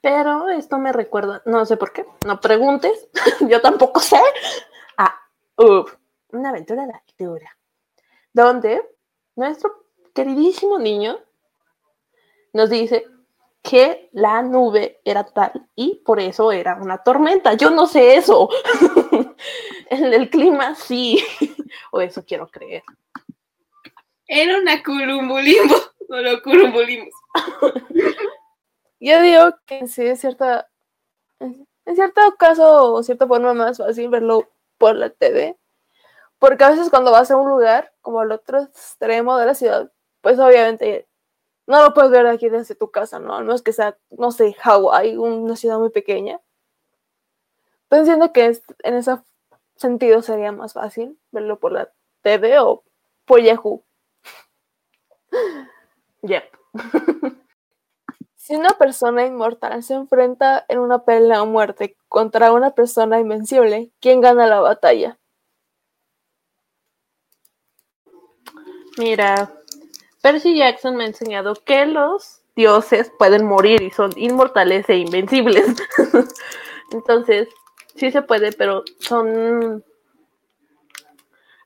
Pero 0.00 0.48
esto 0.48 0.78
me 0.78 0.92
recuerda, 0.92 1.42
no 1.46 1.64
sé 1.66 1.76
por 1.76 1.92
qué, 1.92 2.06
no 2.26 2.40
preguntes, 2.40 3.08
yo 3.48 3.60
tampoco 3.60 4.00
sé. 4.00 4.20
Ah, 4.96 5.14
uf, 5.56 5.94
una 6.32 6.50
aventura 6.50 6.86
de 6.86 6.92
altura, 6.92 7.56
donde 8.32 8.82
nuestro 9.34 9.86
queridísimo 10.14 10.78
niño 10.78 11.18
nos 12.52 12.70
dice 12.70 13.06
que 13.62 14.08
la 14.12 14.42
nube 14.42 15.00
era 15.04 15.24
tal 15.24 15.68
y 15.74 16.00
por 16.04 16.20
eso 16.20 16.52
era 16.52 16.76
una 16.76 16.98
tormenta. 16.98 17.54
Yo 17.54 17.70
no 17.70 17.86
sé 17.86 18.16
eso. 18.16 18.48
en 19.90 20.04
el 20.12 20.30
clima 20.30 20.74
sí, 20.74 21.22
o 21.90 22.00
eso 22.00 22.24
quiero 22.24 22.48
creer. 22.48 22.84
Era 24.28 24.58
una 24.58 24.82
curumbulimbo, 24.82 25.74
no 26.08 26.20
lo 26.20 26.42
curumbulimos. 26.42 27.12
Yo 29.00 29.20
digo 29.20 29.54
que 29.66 29.86
sí 29.88 30.06
es 30.06 30.20
cierta, 30.20 30.68
en 31.40 31.96
cierto 31.96 32.20
caso 32.38 32.94
o 32.94 33.02
cierta 33.02 33.26
forma 33.26 33.54
más 33.54 33.78
fácil 33.78 34.08
verlo 34.10 34.48
por 34.78 34.96
la 34.96 35.10
TV, 35.10 35.58
porque 36.38 36.64
a 36.64 36.70
veces 36.70 36.90
cuando 36.90 37.12
vas 37.12 37.30
a 37.30 37.36
un 37.36 37.48
lugar 37.50 37.92
como 38.02 38.20
al 38.20 38.32
otro 38.32 38.62
extremo 38.62 39.38
de 39.38 39.46
la 39.46 39.54
ciudad, 39.54 39.92
pues 40.22 40.38
obviamente 40.40 41.08
no 41.66 41.82
lo 41.82 41.94
puedes 41.94 42.10
ver 42.12 42.26
aquí 42.28 42.48
desde 42.50 42.74
tu 42.76 42.90
casa, 42.90 43.18
¿no? 43.20 43.42
No 43.42 43.54
es 43.54 43.62
que 43.62 43.72
sea, 43.72 43.98
no 44.10 44.32
sé, 44.32 44.54
Hawái, 44.54 45.16
una 45.18 45.56
ciudad 45.56 45.78
muy 45.78 45.90
pequeña. 45.90 46.40
Pero 47.88 48.00
entiendo 48.02 48.32
que 48.32 48.60
en 48.82 48.94
ese 48.94 49.16
sentido 49.76 50.22
sería 50.22 50.52
más 50.52 50.72
fácil 50.74 51.18
verlo 51.30 51.58
por 51.58 51.72
la 51.72 51.92
TV 52.22 52.58
o 52.60 52.82
por 53.24 53.40
Yahoo. 53.40 53.84
Yep. 56.22 56.44
si 58.46 58.54
una 58.54 58.78
persona 58.78 59.26
inmortal 59.26 59.82
se 59.82 59.94
enfrenta 59.94 60.64
en 60.68 60.78
una 60.78 61.04
pelea 61.04 61.40
a 61.40 61.44
muerte 61.44 61.96
contra 62.08 62.52
una 62.52 62.70
persona 62.76 63.18
invencible, 63.18 63.90
¿quién 63.98 64.20
gana 64.20 64.46
la 64.46 64.60
batalla? 64.60 65.18
Mira, 68.98 69.52
Percy 70.22 70.56
Jackson 70.56 70.94
me 70.94 71.02
ha 71.02 71.06
enseñado 71.08 71.54
que 71.56 71.86
los 71.86 72.42
dioses 72.54 73.10
pueden 73.18 73.44
morir 73.46 73.82
y 73.82 73.90
son 73.90 74.12
inmortales 74.14 74.88
e 74.90 74.98
invencibles. 74.98 75.66
Entonces, 76.92 77.48
sí 77.96 78.12
se 78.12 78.22
puede, 78.22 78.52
pero 78.52 78.84
son 79.00 79.84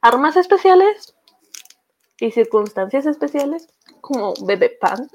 armas 0.00 0.38
especiales 0.38 1.14
y 2.18 2.30
circunstancias 2.30 3.04
especiales, 3.04 3.68
como 4.00 4.32
bebé 4.46 4.70
pan. 4.80 5.10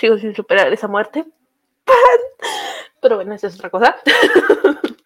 Sigo 0.00 0.16
sin 0.16 0.34
superar 0.34 0.72
esa 0.72 0.88
muerte. 0.88 1.26
Pero 3.02 3.16
bueno, 3.16 3.34
esa 3.34 3.48
es 3.48 3.56
otra 3.56 3.70
cosa. 3.70 3.96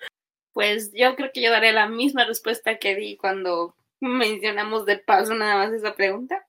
Pues 0.52 0.92
yo 0.92 1.16
creo 1.16 1.32
que 1.34 1.42
yo 1.42 1.50
daré 1.50 1.72
la 1.72 1.88
misma 1.88 2.24
respuesta 2.26 2.78
que 2.78 2.94
di 2.94 3.16
cuando 3.16 3.74
mencionamos 3.98 4.86
de 4.86 4.98
paso 4.98 5.34
nada 5.34 5.56
más 5.56 5.72
esa 5.72 5.96
pregunta. 5.96 6.46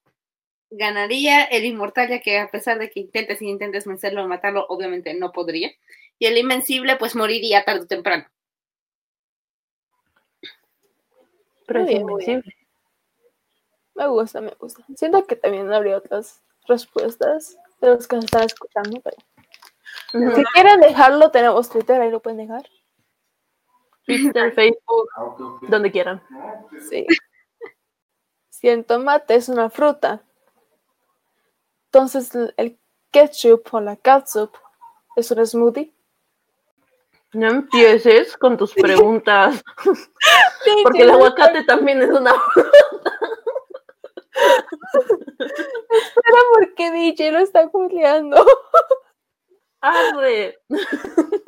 Ganaría 0.70 1.44
el 1.46 1.66
inmortal, 1.66 2.10
ya 2.10 2.22
que 2.22 2.38
a 2.38 2.52
pesar 2.52 2.78
de 2.78 2.92
que 2.92 3.00
intentes 3.00 3.42
y 3.42 3.50
intentes 3.50 3.88
vencerlo 3.88 4.24
o 4.24 4.28
matarlo, 4.28 4.68
obviamente 4.70 5.16
no 5.16 5.32
podría. 5.32 5.72
Y 6.20 6.28
el 6.28 6.38
invencible, 6.38 6.98
pues 6.98 7.16
moriría 7.16 7.66
tarde 7.66 7.82
o 7.82 7.88
temprano. 7.88 8.28
Pero 11.66 11.80
es 11.80 11.90
invencible. 11.90 12.56
Me 13.96 14.06
gusta, 14.06 14.40
me 14.40 14.52
gusta. 14.52 14.86
Siento 14.96 15.26
que 15.26 15.36
también 15.36 15.74
habría 15.74 15.98
otras 15.98 16.44
respuestas 16.68 17.58
de 17.90 17.96
los 17.96 18.08
que 18.08 18.16
nos 18.16 18.26
están 18.26 18.44
escuchando, 18.44 19.02
pero. 19.02 19.18
Si 20.36 20.44
quieren 20.54 20.80
dejarlo, 20.80 21.32
tenemos 21.32 21.70
Twitter, 21.70 22.02
ahí 22.02 22.10
lo 22.10 22.22
pueden 22.22 22.38
dejar. 22.38 22.64
Twitter, 24.06 24.54
Facebook, 24.54 25.10
donde 25.68 25.92
quieran. 25.92 26.22
Sí. 26.90 27.06
Si 28.50 28.70
el 28.70 28.86
tomate 28.86 29.36
es 29.36 29.50
una 29.50 29.70
fruta, 29.70 30.24
entonces 31.88 32.32
el 32.56 32.80
ketchup 33.12 33.68
o 33.74 33.82
la 33.82 33.98
catsup 33.98 34.52
es 35.18 35.30
un 35.30 35.46
smoothie. 35.46 35.94
No 37.34 37.50
empieces 37.50 38.38
con 38.38 38.56
tus 38.58 38.74
preguntas. 38.74 39.62
Porque 40.84 41.02
el 41.02 41.12
aguacate 41.12 41.66
también 41.66 42.02
es 42.02 42.10
una 42.10 42.34
fruta. 42.54 43.20
Espera, 45.40 46.40
porque 46.54 46.92
DJ 46.92 47.32
lo 47.32 47.40
está 47.40 47.66
googleando. 47.66 48.46
Arre. 49.82 50.60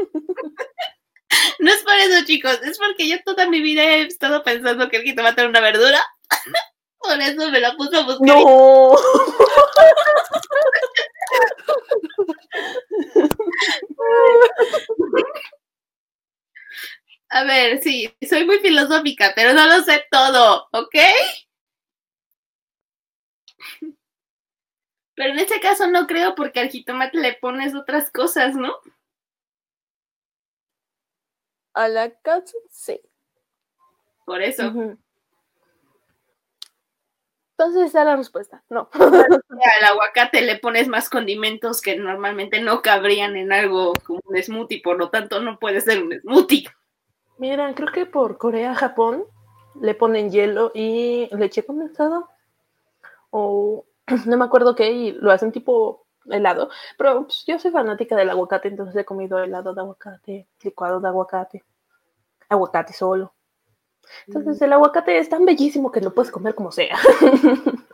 No 1.59 1.71
es 1.71 1.81
por 1.83 1.93
eso, 1.95 2.25
chicos, 2.25 2.59
es 2.63 2.77
porque 2.77 3.07
yo 3.07 3.17
toda 3.23 3.49
mi 3.49 3.61
vida 3.61 3.83
he 3.83 4.03
estado 4.03 4.43
pensando 4.43 4.89
que 4.89 4.97
el 4.97 5.03
jitomate 5.03 5.41
era 5.41 5.49
una 5.49 5.59
verdura. 5.59 6.03
Por 6.99 7.19
eso 7.21 7.51
me 7.51 7.59
la 7.59 7.75
puse 7.75 7.97
a 7.97 8.03
buscar. 8.03 8.27
No. 8.27 8.95
A 17.29 17.43
ver, 17.43 17.81
sí, 17.83 18.11
soy 18.27 18.45
muy 18.45 18.59
filosófica, 18.59 19.33
pero 19.35 19.53
no 19.53 19.67
lo 19.67 19.83
sé 19.83 20.05
todo, 20.09 20.67
¿ok? 20.71 20.95
Pero 25.15 25.33
en 25.33 25.39
este 25.39 25.59
caso 25.59 25.87
no 25.87 26.05
creo 26.05 26.35
porque 26.35 26.59
al 26.59 26.69
jitomate 26.69 27.17
le 27.17 27.33
pones 27.33 27.73
otras 27.73 28.11
cosas, 28.11 28.55
¿no? 28.55 28.75
A 31.73 31.87
la 31.87 32.11
casa, 32.21 32.55
sí. 32.71 33.01
Por 34.25 34.41
eso. 34.41 34.63
Entonces 37.57 37.89
esa 37.89 38.01
es 38.01 38.05
la 38.05 38.15
respuesta. 38.15 38.63
No. 38.69 38.89
Al 38.93 39.85
aguacate 39.85 40.41
le 40.43 40.59
pones 40.59 40.87
más 40.87 41.09
condimentos 41.09 41.81
que 41.81 41.97
normalmente 41.97 42.61
no 42.61 42.83
cabrían 42.83 43.35
en 43.35 43.51
algo 43.51 43.93
como 44.05 44.21
un 44.25 44.37
smoothie, 44.37 44.81
por 44.83 44.99
lo 44.99 45.09
tanto 45.09 45.39
no 45.41 45.57
puede 45.57 45.81
ser 45.81 46.03
un 46.03 46.13
smoothie. 46.19 46.67
Mira, 47.39 47.73
creo 47.73 47.91
que 47.91 48.05
por 48.05 48.37
Corea, 48.37 48.75
Japón, 48.75 49.25
le 49.81 49.95
ponen 49.95 50.31
hielo 50.31 50.71
y 50.75 51.29
leche 51.35 51.65
condensada. 51.65 52.25
O 53.29 53.85
no 54.25 54.37
me 54.37 54.45
acuerdo 54.45 54.75
qué, 54.75 54.91
y 54.91 55.11
lo 55.13 55.31
hacen 55.31 55.51
tipo 55.51 56.07
helado. 56.29 56.69
Pero 56.97 57.23
pues, 57.23 57.43
yo 57.45 57.59
soy 57.59 57.71
fanática 57.71 58.15
del 58.15 58.29
aguacate, 58.29 58.67
entonces 58.67 58.95
he 58.95 59.05
comido 59.05 59.39
helado 59.39 59.73
de 59.73 59.81
aguacate, 59.81 60.47
licuado 60.61 60.99
de 60.99 61.07
aguacate, 61.07 61.63
aguacate 62.49 62.93
solo. 62.93 63.33
Entonces 64.25 64.61
el 64.61 64.71
aguacate 64.71 65.17
es 65.17 65.29
tan 65.29 65.45
bellísimo 65.45 65.91
que 65.91 66.01
lo 66.01 66.13
puedes 66.13 66.31
comer 66.31 66.55
como 66.55 66.71
sea. 66.71 66.97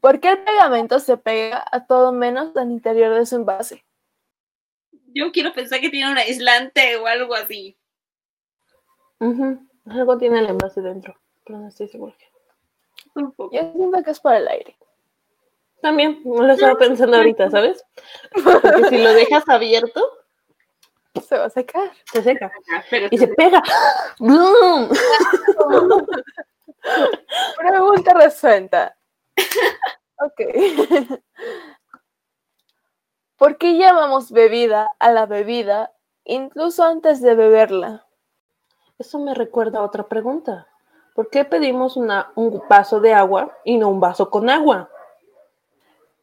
¿Por 0.00 0.20
qué 0.20 0.30
el 0.30 0.38
pegamento 0.44 0.98
se 1.00 1.16
pega 1.16 1.64
a 1.70 1.86
todo 1.86 2.12
menos 2.12 2.56
al 2.56 2.70
interior 2.70 3.14
de 3.14 3.26
su 3.26 3.36
envase? 3.36 3.84
Yo 5.14 5.32
quiero 5.32 5.52
pensar 5.52 5.80
que 5.80 5.90
tiene 5.90 6.10
un 6.10 6.18
aislante 6.18 6.96
o 6.96 7.06
algo 7.06 7.34
así. 7.34 7.76
Algo 9.86 10.18
tiene 10.18 10.40
el 10.40 10.46
envase 10.46 10.80
dentro, 10.80 11.16
pero 11.44 11.58
no 11.58 11.68
estoy 11.68 11.88
seguro. 11.88 12.14
Yo 13.18 13.72
siento 13.74 14.02
que 14.02 14.10
es 14.10 14.20
para 14.20 14.38
el 14.38 14.48
aire. 14.48 14.76
También, 15.80 16.20
lo 16.24 16.52
estaba 16.52 16.76
pensando 16.76 17.16
ahorita, 17.16 17.50
¿sabes? 17.50 17.84
Porque 18.32 18.88
si 18.88 18.98
lo 18.98 19.12
dejas 19.12 19.48
abierto, 19.48 20.02
se 21.20 21.38
va 21.38 21.44
a 21.44 21.50
secar. 21.50 21.90
Se 22.12 22.22
seca. 22.22 22.50
y 23.10 23.18
se 23.18 23.28
pega. 23.28 23.62
¡Bloom! 24.18 24.88
Pregunta 27.56 28.14
resuelta. 28.14 28.96
Ok. 30.20 30.40
¿Por 33.36 33.58
qué 33.58 33.76
llamamos 33.78 34.32
bebida 34.32 34.90
a 34.98 35.12
la 35.12 35.26
bebida 35.26 35.92
incluso 36.24 36.84
antes 36.84 37.20
de 37.22 37.34
beberla? 37.34 38.06
Eso 38.98 39.18
me 39.18 39.34
recuerda 39.34 39.78
a 39.78 39.84
otra 39.84 40.08
pregunta. 40.08 40.67
¿Por 41.18 41.30
qué 41.30 41.44
pedimos 41.44 41.96
una, 41.96 42.30
un 42.36 42.62
vaso 42.68 43.00
de 43.00 43.12
agua 43.12 43.58
y 43.64 43.76
no 43.76 43.88
un 43.88 43.98
vaso 43.98 44.30
con 44.30 44.48
agua? 44.48 44.88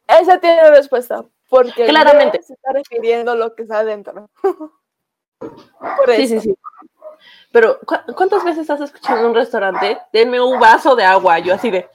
Esa 0.07 0.39
tiene 0.39 0.71
respuesta. 0.71 1.25
Porque 1.49 1.85
claramente 1.85 2.41
se 2.41 2.53
está 2.53 2.71
refiriendo 2.71 3.35
lo 3.35 3.53
que 3.53 3.63
está 3.63 3.79
adentro. 3.79 4.29
Por 5.37 6.09
eso. 6.11 6.15
Sí, 6.15 6.27
sí, 6.27 6.39
sí. 6.39 6.55
Pero, 7.51 7.77
¿cuántas 8.15 8.45
veces 8.45 8.69
has 8.69 8.79
escuchado 8.79 9.19
en 9.19 9.25
un 9.25 9.35
restaurante? 9.35 9.99
Denme 10.13 10.39
un 10.39 10.61
vaso 10.61 10.95
de 10.95 11.03
agua, 11.03 11.39
yo 11.39 11.55
así 11.55 11.69
de. 11.71 11.89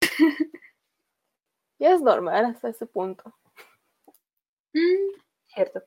ya 1.78 1.90
es 1.90 2.00
normal 2.00 2.46
hasta 2.46 2.70
ese 2.70 2.86
punto. 2.86 3.34
Mm. 4.72 5.20
Cierto. 5.44 5.82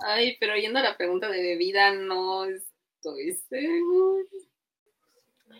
Ay, 0.00 0.36
pero 0.38 0.54
yendo 0.54 0.80
a 0.80 0.82
la 0.82 0.98
pregunta 0.98 1.30
de 1.30 1.40
bebida, 1.40 1.92
no 1.92 2.44
estoy. 3.16 3.66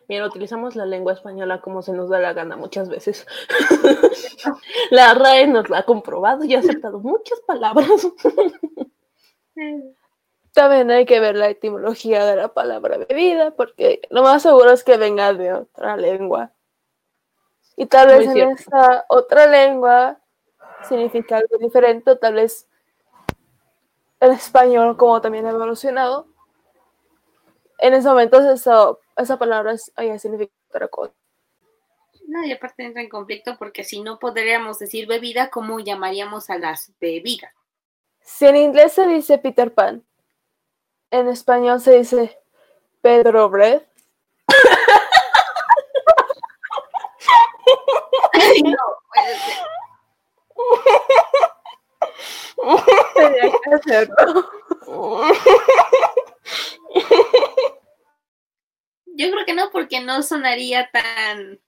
Mira, 0.08 0.26
utilizamos 0.26 0.74
la 0.74 0.86
lengua 0.86 1.12
española 1.12 1.60
como 1.60 1.82
se 1.82 1.92
nos 1.92 2.08
da 2.08 2.18
la 2.18 2.32
gana 2.32 2.56
muchas 2.56 2.88
veces. 2.88 3.26
la 4.90 5.12
RAE 5.14 5.46
nos 5.46 5.68
la 5.68 5.78
ha 5.78 5.82
comprobado 5.84 6.44
y 6.44 6.54
ha 6.54 6.60
aceptado 6.60 6.98
muchas 6.98 7.40
palabras. 7.40 8.08
También 10.54 10.90
hay 10.90 11.04
que 11.04 11.20
ver 11.20 11.36
la 11.36 11.50
etimología 11.50 12.24
de 12.24 12.36
la 12.36 12.48
palabra 12.48 12.96
bebida, 12.96 13.50
porque 13.50 14.00
lo 14.08 14.22
más 14.22 14.42
seguro 14.42 14.72
es 14.72 14.82
que 14.82 14.96
venga 14.96 15.34
de 15.34 15.52
otra 15.52 15.96
lengua. 15.96 16.52
Y 17.76 17.86
tal 17.86 18.08
vez 18.08 18.26
en 18.28 18.50
esa 18.50 19.04
otra 19.08 19.46
lengua 19.46 20.18
significa 20.88 21.36
algo 21.36 21.58
diferente, 21.58 22.16
tal 22.16 22.34
vez 22.34 22.66
el 24.20 24.32
español, 24.32 24.96
como 24.96 25.20
también 25.20 25.46
ha 25.46 25.50
evolucionado, 25.50 26.26
en 27.78 27.94
ese 27.94 28.08
momento 28.08 28.38
eso, 28.50 29.00
esa 29.16 29.38
palabra 29.38 29.76
significa 29.78 30.52
otra 30.68 30.88
cosa. 30.88 31.12
No, 32.26 32.44
y 32.44 32.52
aparte 32.52 32.84
entra 32.84 33.00
en 33.00 33.08
conflicto 33.08 33.56
porque 33.58 33.84
si 33.84 34.02
no 34.02 34.18
podríamos 34.18 34.78
decir 34.78 35.06
bebida, 35.06 35.48
¿cómo 35.48 35.80
llamaríamos 35.80 36.50
a 36.50 36.58
las 36.58 36.92
bebidas? 37.00 37.54
Si 38.20 38.46
en 38.46 38.56
inglés 38.56 38.92
se 38.92 39.06
dice 39.06 39.38
Peter 39.38 39.72
Pan, 39.72 40.04
en 41.10 41.28
español 41.28 41.80
se 41.80 41.98
dice 41.98 42.38
Pedro 43.00 43.48
Bread. 43.48 43.82
no, 48.62 48.76
Tenía 53.14 53.52
que 53.64 53.74
hacerlo. 53.74 54.50
Yo 59.18 59.32
creo 59.32 59.44
que 59.44 59.52
no, 59.52 59.70
porque 59.72 60.00
no 60.00 60.22
sonaría 60.22 60.88
tan 60.92 61.60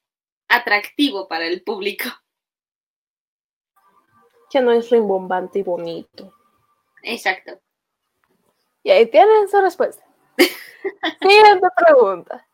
atractivo 0.47 1.27
para 1.27 1.47
el 1.47 1.65
público. 1.65 2.05
Ya 4.53 4.61
no 4.61 4.71
es 4.71 4.89
rimbombante 4.89 5.59
y 5.59 5.63
bonito. 5.65 6.33
Exacto. 7.03 7.61
Y 8.85 8.91
ahí 8.91 9.07
tienen 9.07 9.49
su 9.49 9.61
respuesta. 9.61 10.05
Siguiente 11.21 11.67
pregunta. 11.77 12.47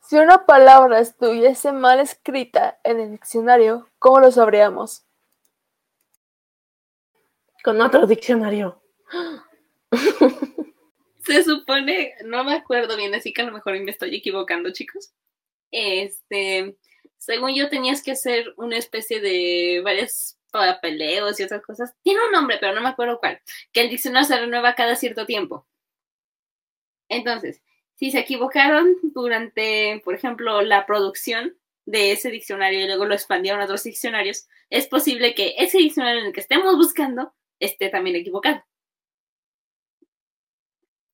Si 0.00 0.18
una 0.18 0.44
palabra 0.44 0.98
estuviese 0.98 1.70
mal 1.70 2.00
escrita 2.00 2.80
en 2.82 2.98
el 2.98 3.12
diccionario, 3.12 3.88
¿cómo 4.00 4.18
lo 4.18 4.32
sabríamos? 4.32 5.06
Con 7.62 7.80
otro 7.80 8.08
diccionario. 8.08 8.82
Se 11.24 11.44
supone, 11.44 12.14
no 12.24 12.44
me 12.44 12.54
acuerdo 12.54 12.96
bien, 12.96 13.14
así 13.14 13.32
que 13.32 13.42
a 13.42 13.46
lo 13.46 13.52
mejor 13.52 13.78
me 13.80 13.90
estoy 13.90 14.14
equivocando, 14.14 14.72
chicos. 14.72 15.12
Este, 15.70 16.76
según 17.18 17.54
yo 17.54 17.68
tenías 17.68 18.02
que 18.02 18.12
hacer 18.12 18.52
una 18.56 18.76
especie 18.76 19.20
de 19.20 19.80
varios 19.84 20.36
papeleos 20.50 21.38
y 21.40 21.44
otras 21.44 21.62
cosas. 21.62 21.94
Tiene 22.02 22.24
un 22.24 22.32
nombre, 22.32 22.58
pero 22.60 22.74
no 22.74 22.82
me 22.82 22.88
acuerdo 22.88 23.18
cuál. 23.18 23.40
Que 23.72 23.82
el 23.82 23.90
diccionario 23.90 24.28
se 24.28 24.38
renueva 24.38 24.74
cada 24.74 24.96
cierto 24.96 25.26
tiempo. 25.26 25.66
Entonces, 27.08 27.62
si 27.94 28.10
se 28.10 28.20
equivocaron 28.20 28.96
durante, 29.02 30.00
por 30.04 30.14
ejemplo, 30.14 30.62
la 30.62 30.86
producción 30.86 31.56
de 31.86 32.12
ese 32.12 32.30
diccionario 32.30 32.80
y 32.80 32.86
luego 32.86 33.06
lo 33.06 33.14
expandieron 33.14 33.60
a 33.60 33.64
otros 33.64 33.84
diccionarios, 33.84 34.48
es 34.70 34.86
posible 34.86 35.34
que 35.34 35.54
ese 35.58 35.78
diccionario 35.78 36.20
en 36.20 36.26
el 36.26 36.32
que 36.32 36.40
estemos 36.40 36.76
buscando 36.76 37.34
esté 37.60 37.88
también 37.88 38.16
equivocado. 38.16 38.64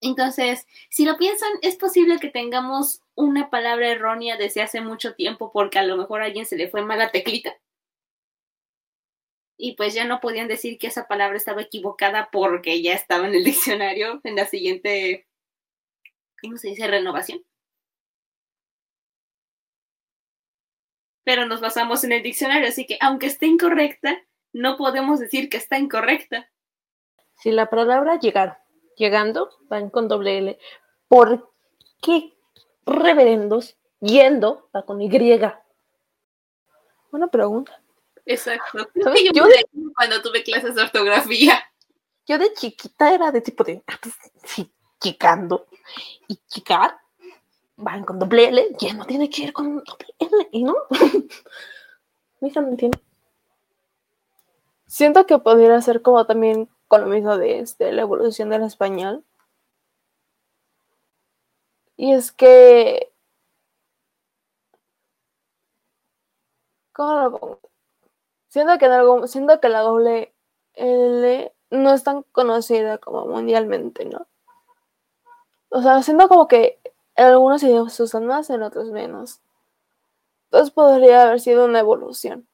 Entonces, 0.00 0.66
si 0.90 1.04
lo 1.04 1.16
piensan, 1.16 1.50
es 1.62 1.76
posible 1.76 2.18
que 2.20 2.30
tengamos 2.30 3.02
una 3.14 3.50
palabra 3.50 3.88
errónea 3.90 4.36
desde 4.36 4.62
hace 4.62 4.80
mucho 4.80 5.14
tiempo 5.14 5.50
porque 5.52 5.78
a 5.78 5.82
lo 5.82 5.96
mejor 5.96 6.22
a 6.22 6.26
alguien 6.26 6.46
se 6.46 6.56
le 6.56 6.68
fue 6.68 6.82
mala 6.82 7.10
teclita. 7.10 7.56
Y 9.56 9.74
pues 9.74 9.92
ya 9.92 10.04
no 10.04 10.20
podían 10.20 10.46
decir 10.46 10.78
que 10.78 10.86
esa 10.86 11.08
palabra 11.08 11.36
estaba 11.36 11.62
equivocada 11.62 12.30
porque 12.30 12.80
ya 12.80 12.94
estaba 12.94 13.26
en 13.26 13.34
el 13.34 13.44
diccionario 13.44 14.20
en 14.24 14.36
la 14.36 14.46
siguiente, 14.46 15.26
¿cómo 16.40 16.56
se 16.58 16.68
dice? 16.68 16.86
Renovación. 16.86 17.44
Pero 21.24 21.44
nos 21.44 21.60
basamos 21.60 22.04
en 22.04 22.12
el 22.12 22.22
diccionario, 22.22 22.68
así 22.68 22.86
que 22.86 22.98
aunque 23.00 23.26
esté 23.26 23.46
incorrecta, 23.46 24.22
no 24.52 24.76
podemos 24.76 25.18
decir 25.18 25.50
que 25.50 25.56
está 25.56 25.76
incorrecta. 25.78 26.50
Si 27.34 27.50
la 27.50 27.68
palabra 27.68 28.18
llegar 28.18 28.62
llegando, 28.98 29.50
van 29.68 29.90
con 29.90 30.08
doble 30.08 30.38
L. 30.38 30.58
¿Por 31.08 31.50
qué 32.02 32.36
reverendos 32.84 33.76
yendo 34.00 34.68
va 34.74 34.82
con 34.84 35.00
Y? 35.00 35.08
Buena 37.10 37.28
pregunta. 37.28 37.80
Exacto. 38.26 38.86
Yo, 39.32 39.46
de, 39.46 39.66
cuando 39.94 40.20
tuve 40.20 40.42
clases 40.42 40.74
de 40.74 40.82
ortografía. 40.82 41.62
Yo 42.26 42.36
de 42.36 42.52
chiquita 42.52 43.14
era 43.14 43.32
de 43.32 43.40
tipo 43.40 43.64
de, 43.64 43.82
ah, 43.86 43.98
pues, 44.02 44.14
sí, 44.44 44.70
chicando. 45.00 45.66
Y 46.26 46.36
chicar 46.46 46.98
van 47.76 48.04
con 48.04 48.18
doble 48.18 48.48
L, 48.48 48.76
ya 48.78 48.92
no 48.92 49.06
tiene 49.06 49.30
que 49.30 49.44
ir 49.44 49.52
con 49.52 49.76
doble 49.76 50.14
L, 50.18 50.48
¿y 50.52 50.64
no? 50.64 50.74
Mi 52.40 52.48
hija 52.48 52.60
no 52.60 52.68
entiende. 52.68 52.98
Siento 54.86 55.26
que 55.26 55.38
podría 55.38 55.80
ser 55.80 56.02
como 56.02 56.26
también 56.26 56.68
con 56.88 57.02
lo 57.02 57.06
mismo 57.06 57.36
de 57.36 57.60
este, 57.60 57.92
la 57.92 58.02
evolución 58.02 58.50
del 58.50 58.62
español. 58.64 59.24
Y 61.96 62.12
es 62.12 62.32
que... 62.32 63.12
¿Cómo 66.92 67.22
lo 67.22 67.38
pongo? 67.38 67.60
Siento 68.48 68.78
que, 68.78 68.86
en 68.86 68.92
algo, 68.92 69.26
siento 69.26 69.60
que 69.60 69.68
la 69.68 69.80
doble 69.80 70.34
L 70.74 71.52
no 71.70 71.92
es 71.92 72.02
tan 72.02 72.22
conocida 72.32 72.98
como 72.98 73.26
mundialmente, 73.26 74.04
¿no? 74.04 74.26
O 75.68 75.82
sea, 75.82 76.02
siento 76.02 76.28
como 76.28 76.48
que 76.48 76.80
en 77.14 77.26
algunos 77.26 77.62
idiomas 77.62 77.92
se 77.92 78.04
usan 78.04 78.26
más, 78.26 78.48
en 78.50 78.62
otros 78.62 78.90
menos. 78.90 79.40
Entonces 80.44 80.72
podría 80.72 81.22
haber 81.22 81.40
sido 81.40 81.66
una 81.66 81.80
evolución. 81.80 82.48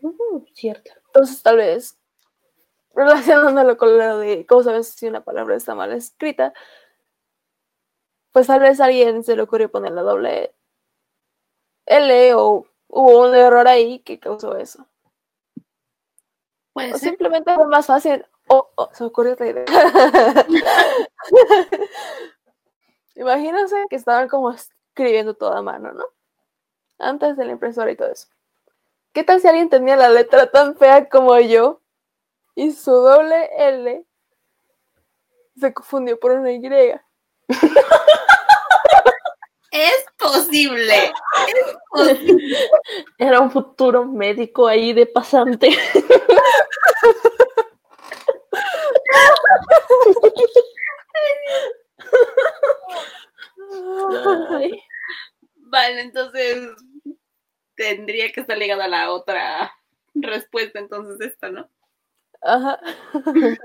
Uh, 0.00 0.44
cierto. 0.52 0.90
Entonces 1.06 1.42
tal 1.42 1.58
vez 1.58 1.96
relacionándolo 2.94 3.76
con 3.76 3.98
lo 3.98 4.18
de 4.18 4.46
cómo 4.46 4.62
sabes 4.62 4.88
si 4.88 5.06
una 5.06 5.22
palabra 5.22 5.56
está 5.56 5.74
mal 5.74 5.92
escrita, 5.92 6.52
pues 8.32 8.46
tal 8.46 8.60
vez 8.60 8.80
a 8.80 8.86
alguien 8.86 9.22
se 9.22 9.36
le 9.36 9.42
ocurrió 9.42 9.70
poner 9.70 9.92
la 9.92 10.02
doble 10.02 10.54
L 11.86 12.34
o 12.34 12.66
hubo 12.88 13.22
un 13.22 13.34
error 13.34 13.68
ahí 13.68 14.00
que 14.00 14.18
causó 14.18 14.56
eso. 14.56 14.86
o 16.74 16.98
simplemente 16.98 17.54
fue 17.54 17.66
más 17.66 17.86
fácil. 17.86 18.24
Oh, 18.48 18.70
oh, 18.76 18.90
se 18.92 19.04
ocurrió 19.04 19.32
otra 19.32 19.46
idea. 19.46 19.64
Imagínense 23.14 23.76
que 23.88 23.96
estaban 23.96 24.28
como 24.28 24.50
escribiendo 24.50 25.34
toda 25.34 25.62
mano, 25.62 25.92
¿no? 25.92 26.04
Antes 26.98 27.36
de 27.36 27.44
la 27.44 27.52
impresora 27.52 27.90
y 27.90 27.96
todo 27.96 28.08
eso. 28.08 28.28
¿Qué 29.12 29.22
tal 29.22 29.40
si 29.40 29.46
alguien 29.46 29.68
tenía 29.68 29.96
la 29.96 30.08
letra 30.08 30.50
tan 30.50 30.76
fea 30.76 31.08
como 31.08 31.38
yo 31.38 31.80
y 32.54 32.72
su 32.72 32.90
doble 32.90 33.50
L 33.56 34.04
se 35.58 35.72
confundió 35.72 36.18
por 36.18 36.32
una 36.32 36.52
Y. 36.52 36.60
Es 39.70 40.06
posible. 40.16 41.12
Es 41.48 41.76
posible. 41.90 42.56
Era 43.18 43.40
un 43.40 43.50
futuro 43.50 44.04
médico 44.04 44.68
ahí 44.68 44.92
de 44.92 45.04
pasante. 45.06 45.76
Vale, 55.56 56.00
entonces 56.02 56.68
tendría 57.74 58.30
que 58.30 58.42
estar 58.42 58.56
ligada 58.56 58.84
a 58.84 58.88
la 58.88 59.10
otra 59.10 59.74
respuesta, 60.14 60.78
entonces 60.78 61.20
esta, 61.20 61.50
¿no? 61.50 61.68
Ajá. 62.44 62.78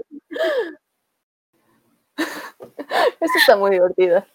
Esto 2.18 3.38
está 3.38 3.56
muy 3.58 3.72
divertido. 3.72 4.26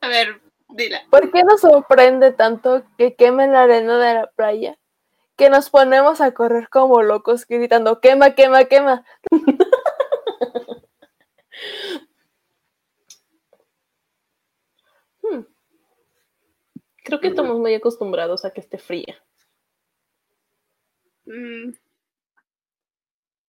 A 0.00 0.08
ver, 0.08 0.40
dila. 0.70 1.02
¿Por 1.10 1.30
qué 1.30 1.44
nos 1.44 1.60
sorprende 1.60 2.32
tanto 2.32 2.84
que 2.96 3.14
quemen 3.14 3.52
la 3.52 3.62
arena 3.62 3.98
de 3.98 4.14
la 4.14 4.26
playa? 4.28 4.78
Que 5.36 5.50
nos 5.50 5.70
ponemos 5.70 6.20
a 6.20 6.32
correr 6.32 6.68
como 6.68 7.02
locos 7.02 7.46
gritando, 7.46 8.00
quema, 8.00 8.34
quema, 8.34 8.64
quema. 8.64 9.04
Hmm. 15.22 15.44
Creo 17.04 17.20
que 17.20 17.28
estamos 17.28 17.56
muy 17.56 17.74
acostumbrados 17.74 18.44
a 18.44 18.52
que 18.52 18.60
esté 18.60 18.76
fría. 18.76 19.22
Mm, 21.26 21.70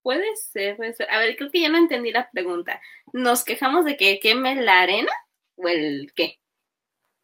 Puede 0.03 0.35
ser, 0.35 0.75
puede 0.75 0.93
ser. 0.93 1.09
A 1.09 1.17
ver, 1.17 1.37
creo 1.37 1.49
que 1.49 1.61
ya 1.61 1.69
no 1.69 1.77
entendí 1.77 2.11
la 2.11 2.29
pregunta. 2.29 2.81
¿Nos 3.13 3.43
quejamos 3.45 3.85
de 3.85 3.95
que 3.95 4.19
queme 4.19 4.53
la 4.55 4.81
arena 4.81 5.11
o 5.55 5.67
el 5.69 6.11
qué? 6.13 6.39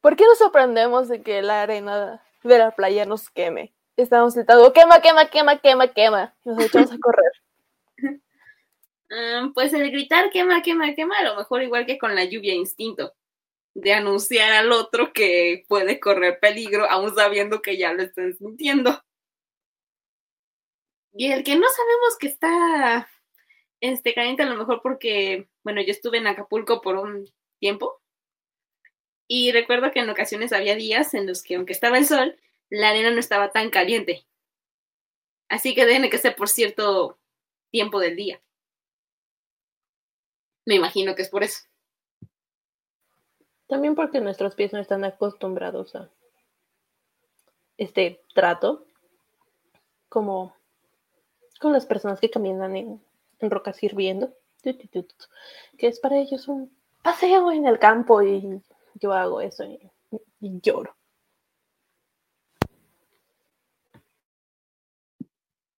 ¿Por 0.02 0.16
qué 0.16 0.24
nos 0.24 0.38
sorprendemos 0.38 1.10
de 1.10 1.22
que 1.22 1.42
la 1.42 1.62
arena 1.62 2.24
de 2.42 2.58
la 2.58 2.72
playa 2.72 3.06
nos 3.06 3.30
queme? 3.30 3.74
Estamos 3.98 4.34
gritando, 4.34 4.72
quema, 4.72 5.02
quema, 5.02 5.30
quema, 5.30 5.60
quema, 5.60 5.88
quema. 5.90 6.36
Nos 6.46 6.64
echamos 6.64 6.92
a 6.94 6.98
correr. 7.02 8.22
Mm, 9.10 9.54
pues 9.54 9.74
el 9.74 9.92
gritar 9.92 10.30
quema, 10.30 10.62
quema, 10.62 10.94
quema, 10.94 11.18
a 11.18 11.24
lo 11.24 11.36
mejor 11.36 11.64
igual 11.64 11.86
que 11.86 11.98
con 11.98 12.16
la 12.16 12.24
lluvia 12.24 12.54
instinto, 12.54 13.14
de 13.74 13.94
anunciar 13.94 14.54
al 14.54 14.72
otro 14.72 15.12
que 15.12 15.66
puede 15.68 16.00
correr 16.00 16.40
peligro, 16.40 16.90
aún 16.90 17.14
sabiendo 17.14 17.62
que 17.62 17.78
ya 17.78 17.92
lo 17.92 18.04
están 18.04 18.38
sintiendo. 18.38 19.04
Y 21.14 21.32
el 21.32 21.44
que 21.44 21.56
no 21.56 21.68
sabemos 21.70 22.18
que 22.20 22.28
está 22.28 23.10
este, 23.82 24.14
caliente, 24.14 24.44
a 24.44 24.48
lo 24.48 24.56
mejor 24.56 24.82
porque, 24.82 25.48
bueno, 25.64 25.82
yo 25.82 25.92
estuve 25.92 26.18
en 26.18 26.28
Acapulco 26.28 26.82
por 26.82 26.96
un 26.96 27.30
tiempo 27.60 28.02
y 29.28 29.52
recuerdo 29.52 29.92
que 29.92 30.00
en 30.00 30.10
ocasiones 30.10 30.54
había 30.54 30.76
días 30.76 31.14
en 31.14 31.28
los 31.28 31.44
que, 31.44 31.56
aunque 31.56 31.74
estaba 31.74 31.98
el 31.98 32.08
sol, 32.08 32.36
la 32.70 32.90
arena 32.90 33.12
no 33.12 33.20
estaba 33.20 33.52
tan 33.52 33.70
caliente. 33.70 34.26
Así 35.50 35.76
que 35.76 35.86
tiene 35.86 36.10
que 36.10 36.18
ser 36.18 36.36
por 36.36 36.50
cierto 36.50 37.20
tiempo 37.72 38.00
del 38.00 38.16
día. 38.16 38.42
Me 40.66 40.76
imagino 40.76 41.16
que 41.16 41.24
es 41.24 41.30
por 41.30 41.44
eso. 41.44 41.64
También 43.68 43.96
porque 43.96 44.20
nuestros 44.20 44.56
pies 44.56 44.74
no 44.74 44.80
están 44.80 45.04
acostumbrados 45.04 45.96
a 45.96 46.10
este 47.78 48.22
trato, 48.34 48.88
como 50.10 50.56
con 51.60 51.74
las 51.74 51.86
personas 51.86 52.20
que 52.20 52.30
caminan 52.30 52.76
en, 52.76 53.02
rocas 53.42 53.82
hirviendo, 53.84 54.34
que 54.64 55.88
es 55.88 56.00
para 56.00 56.18
ellos 56.18 56.48
un 56.48 56.76
paseo 57.04 57.52
en 57.52 57.66
el 57.66 57.80
campo 57.80 58.22
y 58.22 58.62
yo 58.96 59.14
hago 59.14 59.42
eso 59.42 59.64
y 59.64 59.92
lloro. 60.62 60.96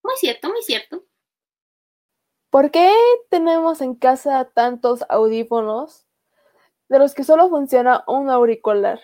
Muy 0.03 0.15
cierto, 0.17 0.49
muy 0.49 0.61
cierto. 0.63 1.03
¿Por 2.49 2.69
qué 2.69 2.93
tenemos 3.29 3.79
en 3.79 3.95
casa 3.95 4.43
tantos 4.53 5.05
audífonos 5.07 6.05
de 6.89 6.99
los 6.99 7.13
que 7.13 7.23
solo 7.23 7.47
funciona 7.49 8.03
un 8.07 8.29
auricular? 8.29 8.99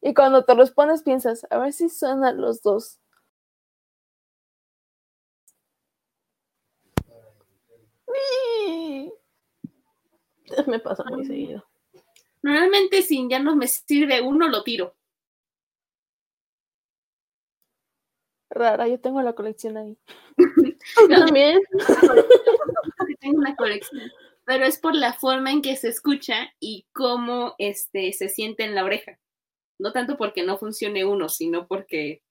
Y 0.00 0.14
cuando 0.14 0.44
te 0.44 0.54
los 0.54 0.70
pones 0.70 1.02
piensas, 1.02 1.44
a 1.50 1.58
ver 1.58 1.72
si 1.72 1.88
suenan 1.88 2.40
los 2.40 2.62
dos. 2.62 3.00
Me 10.66 10.78
pasa 10.78 11.04
muy 11.04 11.24
seguido. 11.24 11.64
Normalmente 12.42 13.02
si 13.02 13.26
ya 13.28 13.38
no 13.38 13.56
me 13.56 13.66
sirve 13.66 14.20
uno, 14.20 14.48
lo 14.48 14.62
tiro. 14.62 14.94
Rara, 18.50 18.86
yo 18.86 19.00
tengo 19.00 19.20
la 19.22 19.32
colección 19.32 19.76
ahí. 19.76 19.98
También. 21.08 21.60
tengo 23.20 23.38
una 23.38 23.56
colección. 23.56 24.12
Pero 24.44 24.66
es 24.66 24.78
por 24.78 24.94
la 24.94 25.14
forma 25.14 25.50
en 25.50 25.62
que 25.62 25.74
se 25.76 25.88
escucha 25.88 26.52
y 26.60 26.86
cómo 26.92 27.54
este, 27.58 28.12
se 28.12 28.28
siente 28.28 28.64
en 28.64 28.74
la 28.74 28.84
oreja. 28.84 29.18
No 29.78 29.92
tanto 29.92 30.16
porque 30.16 30.44
no 30.44 30.58
funcione 30.58 31.04
uno, 31.04 31.28
sino 31.28 31.66
porque, 31.66 32.22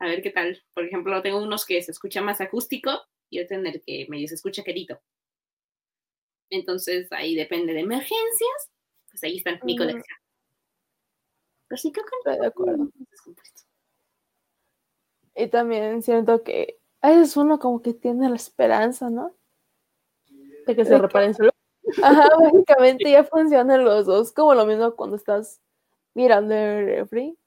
a 0.00 0.06
ver 0.06 0.22
qué 0.22 0.30
tal. 0.30 0.62
Por 0.74 0.84
ejemplo, 0.84 1.20
tengo 1.22 1.42
unos 1.42 1.66
que 1.66 1.82
se 1.82 1.92
escucha 1.92 2.22
más 2.22 2.40
acústico 2.40 2.90
y 3.30 3.40
otro 3.40 3.58
en 3.58 3.66
el 3.66 3.82
que 3.82 4.06
medio 4.08 4.28
se 4.28 4.34
escucha 4.34 4.64
querido. 4.64 5.00
Entonces 6.50 7.10
ahí 7.12 7.34
depende 7.34 7.72
de 7.72 7.80
emergencias, 7.80 8.70
pues 9.10 9.24
ahí 9.24 9.38
está 9.38 9.58
mi 9.64 9.76
colección. 9.76 10.18
Pero 11.68 11.80
sí 11.80 11.92
creo 11.92 12.04
que 12.06 12.30
Estoy 12.30 12.40
de 12.40 12.46
acuerdo. 12.46 12.90
Y 15.34 15.48
también 15.48 16.02
siento 16.02 16.42
que 16.42 16.78
es 17.02 17.36
uno 17.36 17.58
como 17.58 17.82
que 17.82 17.92
tiene 17.92 18.28
la 18.28 18.36
esperanza, 18.36 19.10
¿no? 19.10 19.34
De 20.66 20.74
que 20.74 20.84
se 20.84 20.98
reparen 20.98 21.34
solo. 21.34 21.50
Ajá, 22.02 22.28
básicamente 22.40 23.10
ya 23.10 23.24
funcionan 23.24 23.84
los 23.84 24.06
dos. 24.06 24.32
Como 24.32 24.54
lo 24.54 24.64
mismo 24.66 24.94
cuando 24.96 25.16
estás 25.16 25.60
mirando 26.14 26.54
el 26.54 26.86
refri. 26.86 27.38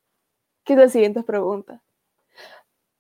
¿Qué 0.64 0.74
es 0.74 0.80
la 0.80 0.90
siguiente 0.90 1.24
pregunta? 1.24 1.82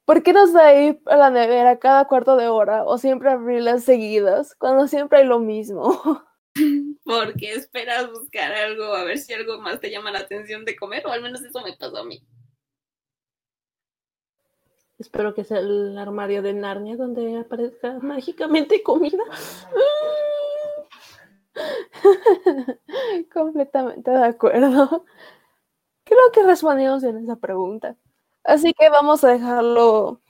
¿Por 0.09 0.23
qué 0.23 0.33
nos 0.33 0.53
da 0.53 0.73
ir 0.73 0.99
a 1.05 1.15
la 1.17 1.29
nevera 1.29 1.77
cada 1.77 2.05
cuarto 2.05 2.35
de 2.35 2.47
hora 2.47 2.83
o 2.83 2.97
siempre 2.97 3.29
abrirlas 3.29 3.83
seguidas 3.83 4.55
cuando 4.55 4.87
siempre 4.87 5.19
hay 5.19 5.25
lo 5.27 5.37
mismo? 5.37 6.01
Porque 7.05 7.53
esperas 7.53 8.09
buscar 8.09 8.51
algo, 8.51 8.85
a 8.85 9.03
ver 9.03 9.19
si 9.19 9.33
algo 9.33 9.61
más 9.61 9.79
te 9.79 9.91
llama 9.91 10.09
la 10.09 10.21
atención 10.21 10.65
de 10.65 10.75
comer, 10.75 11.05
o 11.05 11.11
al 11.11 11.21
menos 11.21 11.43
eso 11.43 11.61
me 11.61 11.77
pasó 11.77 11.97
a 11.97 12.05
mí. 12.05 12.25
Espero 14.97 15.35
que 15.35 15.43
sea 15.43 15.59
el 15.59 15.95
armario 15.95 16.41
de 16.41 16.53
Narnia 16.53 16.97
donde 16.97 17.37
aparezca 17.37 17.99
mágicamente 17.99 18.81
comida. 18.81 19.23
Completamente 23.31 24.09
de 24.09 24.25
acuerdo. 24.25 25.05
Creo 26.03 26.31
que 26.33 26.41
respondimos 26.41 27.03
en 27.03 27.17
esa 27.19 27.35
pregunta. 27.35 27.95
Así 28.43 28.73
que 28.73 28.89
vamos 28.89 29.23
a 29.23 29.29
dejarlo 29.29 30.21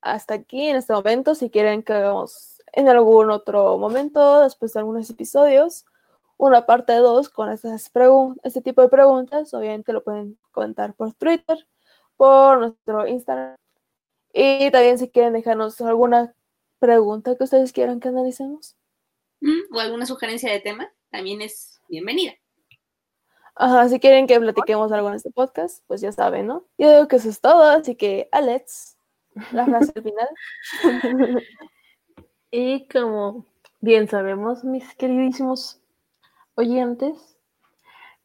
hasta 0.00 0.34
aquí 0.34 0.68
en 0.68 0.76
este 0.76 0.92
momento. 0.92 1.34
Si 1.34 1.50
quieren 1.50 1.82
que 1.82 1.92
hagamos 1.92 2.60
en 2.72 2.88
algún 2.88 3.30
otro 3.30 3.78
momento, 3.78 4.40
después 4.40 4.72
de 4.72 4.80
algunos 4.80 5.08
episodios, 5.10 5.84
una 6.36 6.66
parte 6.66 6.94
2 6.94 7.28
con 7.28 7.50
estas 7.50 7.90
este 8.42 8.60
tipo 8.62 8.82
de 8.82 8.88
preguntas, 8.88 9.54
obviamente 9.54 9.92
lo 9.92 10.02
pueden 10.02 10.38
comentar 10.50 10.94
por 10.94 11.12
Twitter, 11.14 11.66
por 12.16 12.58
nuestro 12.58 13.06
Instagram 13.06 13.56
y 14.32 14.70
también 14.70 14.98
si 14.98 15.10
quieren 15.10 15.34
dejarnos 15.34 15.80
alguna 15.80 16.34
pregunta 16.78 17.36
que 17.36 17.44
ustedes 17.44 17.72
quieran 17.72 18.00
que 18.00 18.08
analicemos. 18.08 18.76
Mm, 19.40 19.74
o 19.74 19.80
alguna 19.80 20.06
sugerencia 20.06 20.50
de 20.50 20.60
tema, 20.60 20.92
también 21.10 21.42
es 21.42 21.80
bienvenida. 21.88 22.32
Ajá, 23.54 23.88
si 23.88 24.00
quieren 24.00 24.26
que 24.26 24.40
platiquemos 24.40 24.90
algo 24.92 25.08
en 25.08 25.14
este 25.14 25.30
podcast, 25.30 25.84
pues 25.86 26.00
ya 26.00 26.10
saben, 26.12 26.46
¿no? 26.46 26.64
Yo 26.78 26.90
digo 26.90 27.08
que 27.08 27.16
eso 27.16 27.28
es 27.28 27.40
todo, 27.40 27.62
así 27.62 27.94
que 27.96 28.28
Alex, 28.32 28.96
la 29.52 29.66
frase 29.66 29.92
al 29.94 30.02
final. 30.02 30.28
y 32.50 32.88
como 32.88 33.46
bien 33.80 34.08
sabemos, 34.08 34.64
mis 34.64 34.94
queridísimos 34.94 35.80
oyentes, 36.54 37.38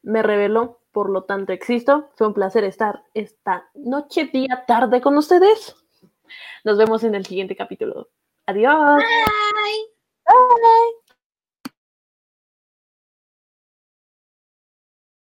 me 0.01 0.23
reveló, 0.23 0.79
por 0.91 1.09
lo 1.09 1.23
tanto 1.23 1.51
existo. 1.51 2.09
Fue 2.15 2.27
un 2.27 2.33
placer 2.33 2.63
estar 2.63 3.03
esta 3.13 3.69
noche, 3.75 4.29
día, 4.31 4.63
tarde 4.65 5.01
con 5.01 5.17
ustedes. 5.17 5.75
Nos 6.63 6.77
vemos 6.77 7.03
en 7.03 7.15
el 7.15 7.25
siguiente 7.25 7.55
capítulo. 7.55 8.09
Adiós. 8.45 8.97
Bye. 8.97 9.97
Bye. 10.25 11.06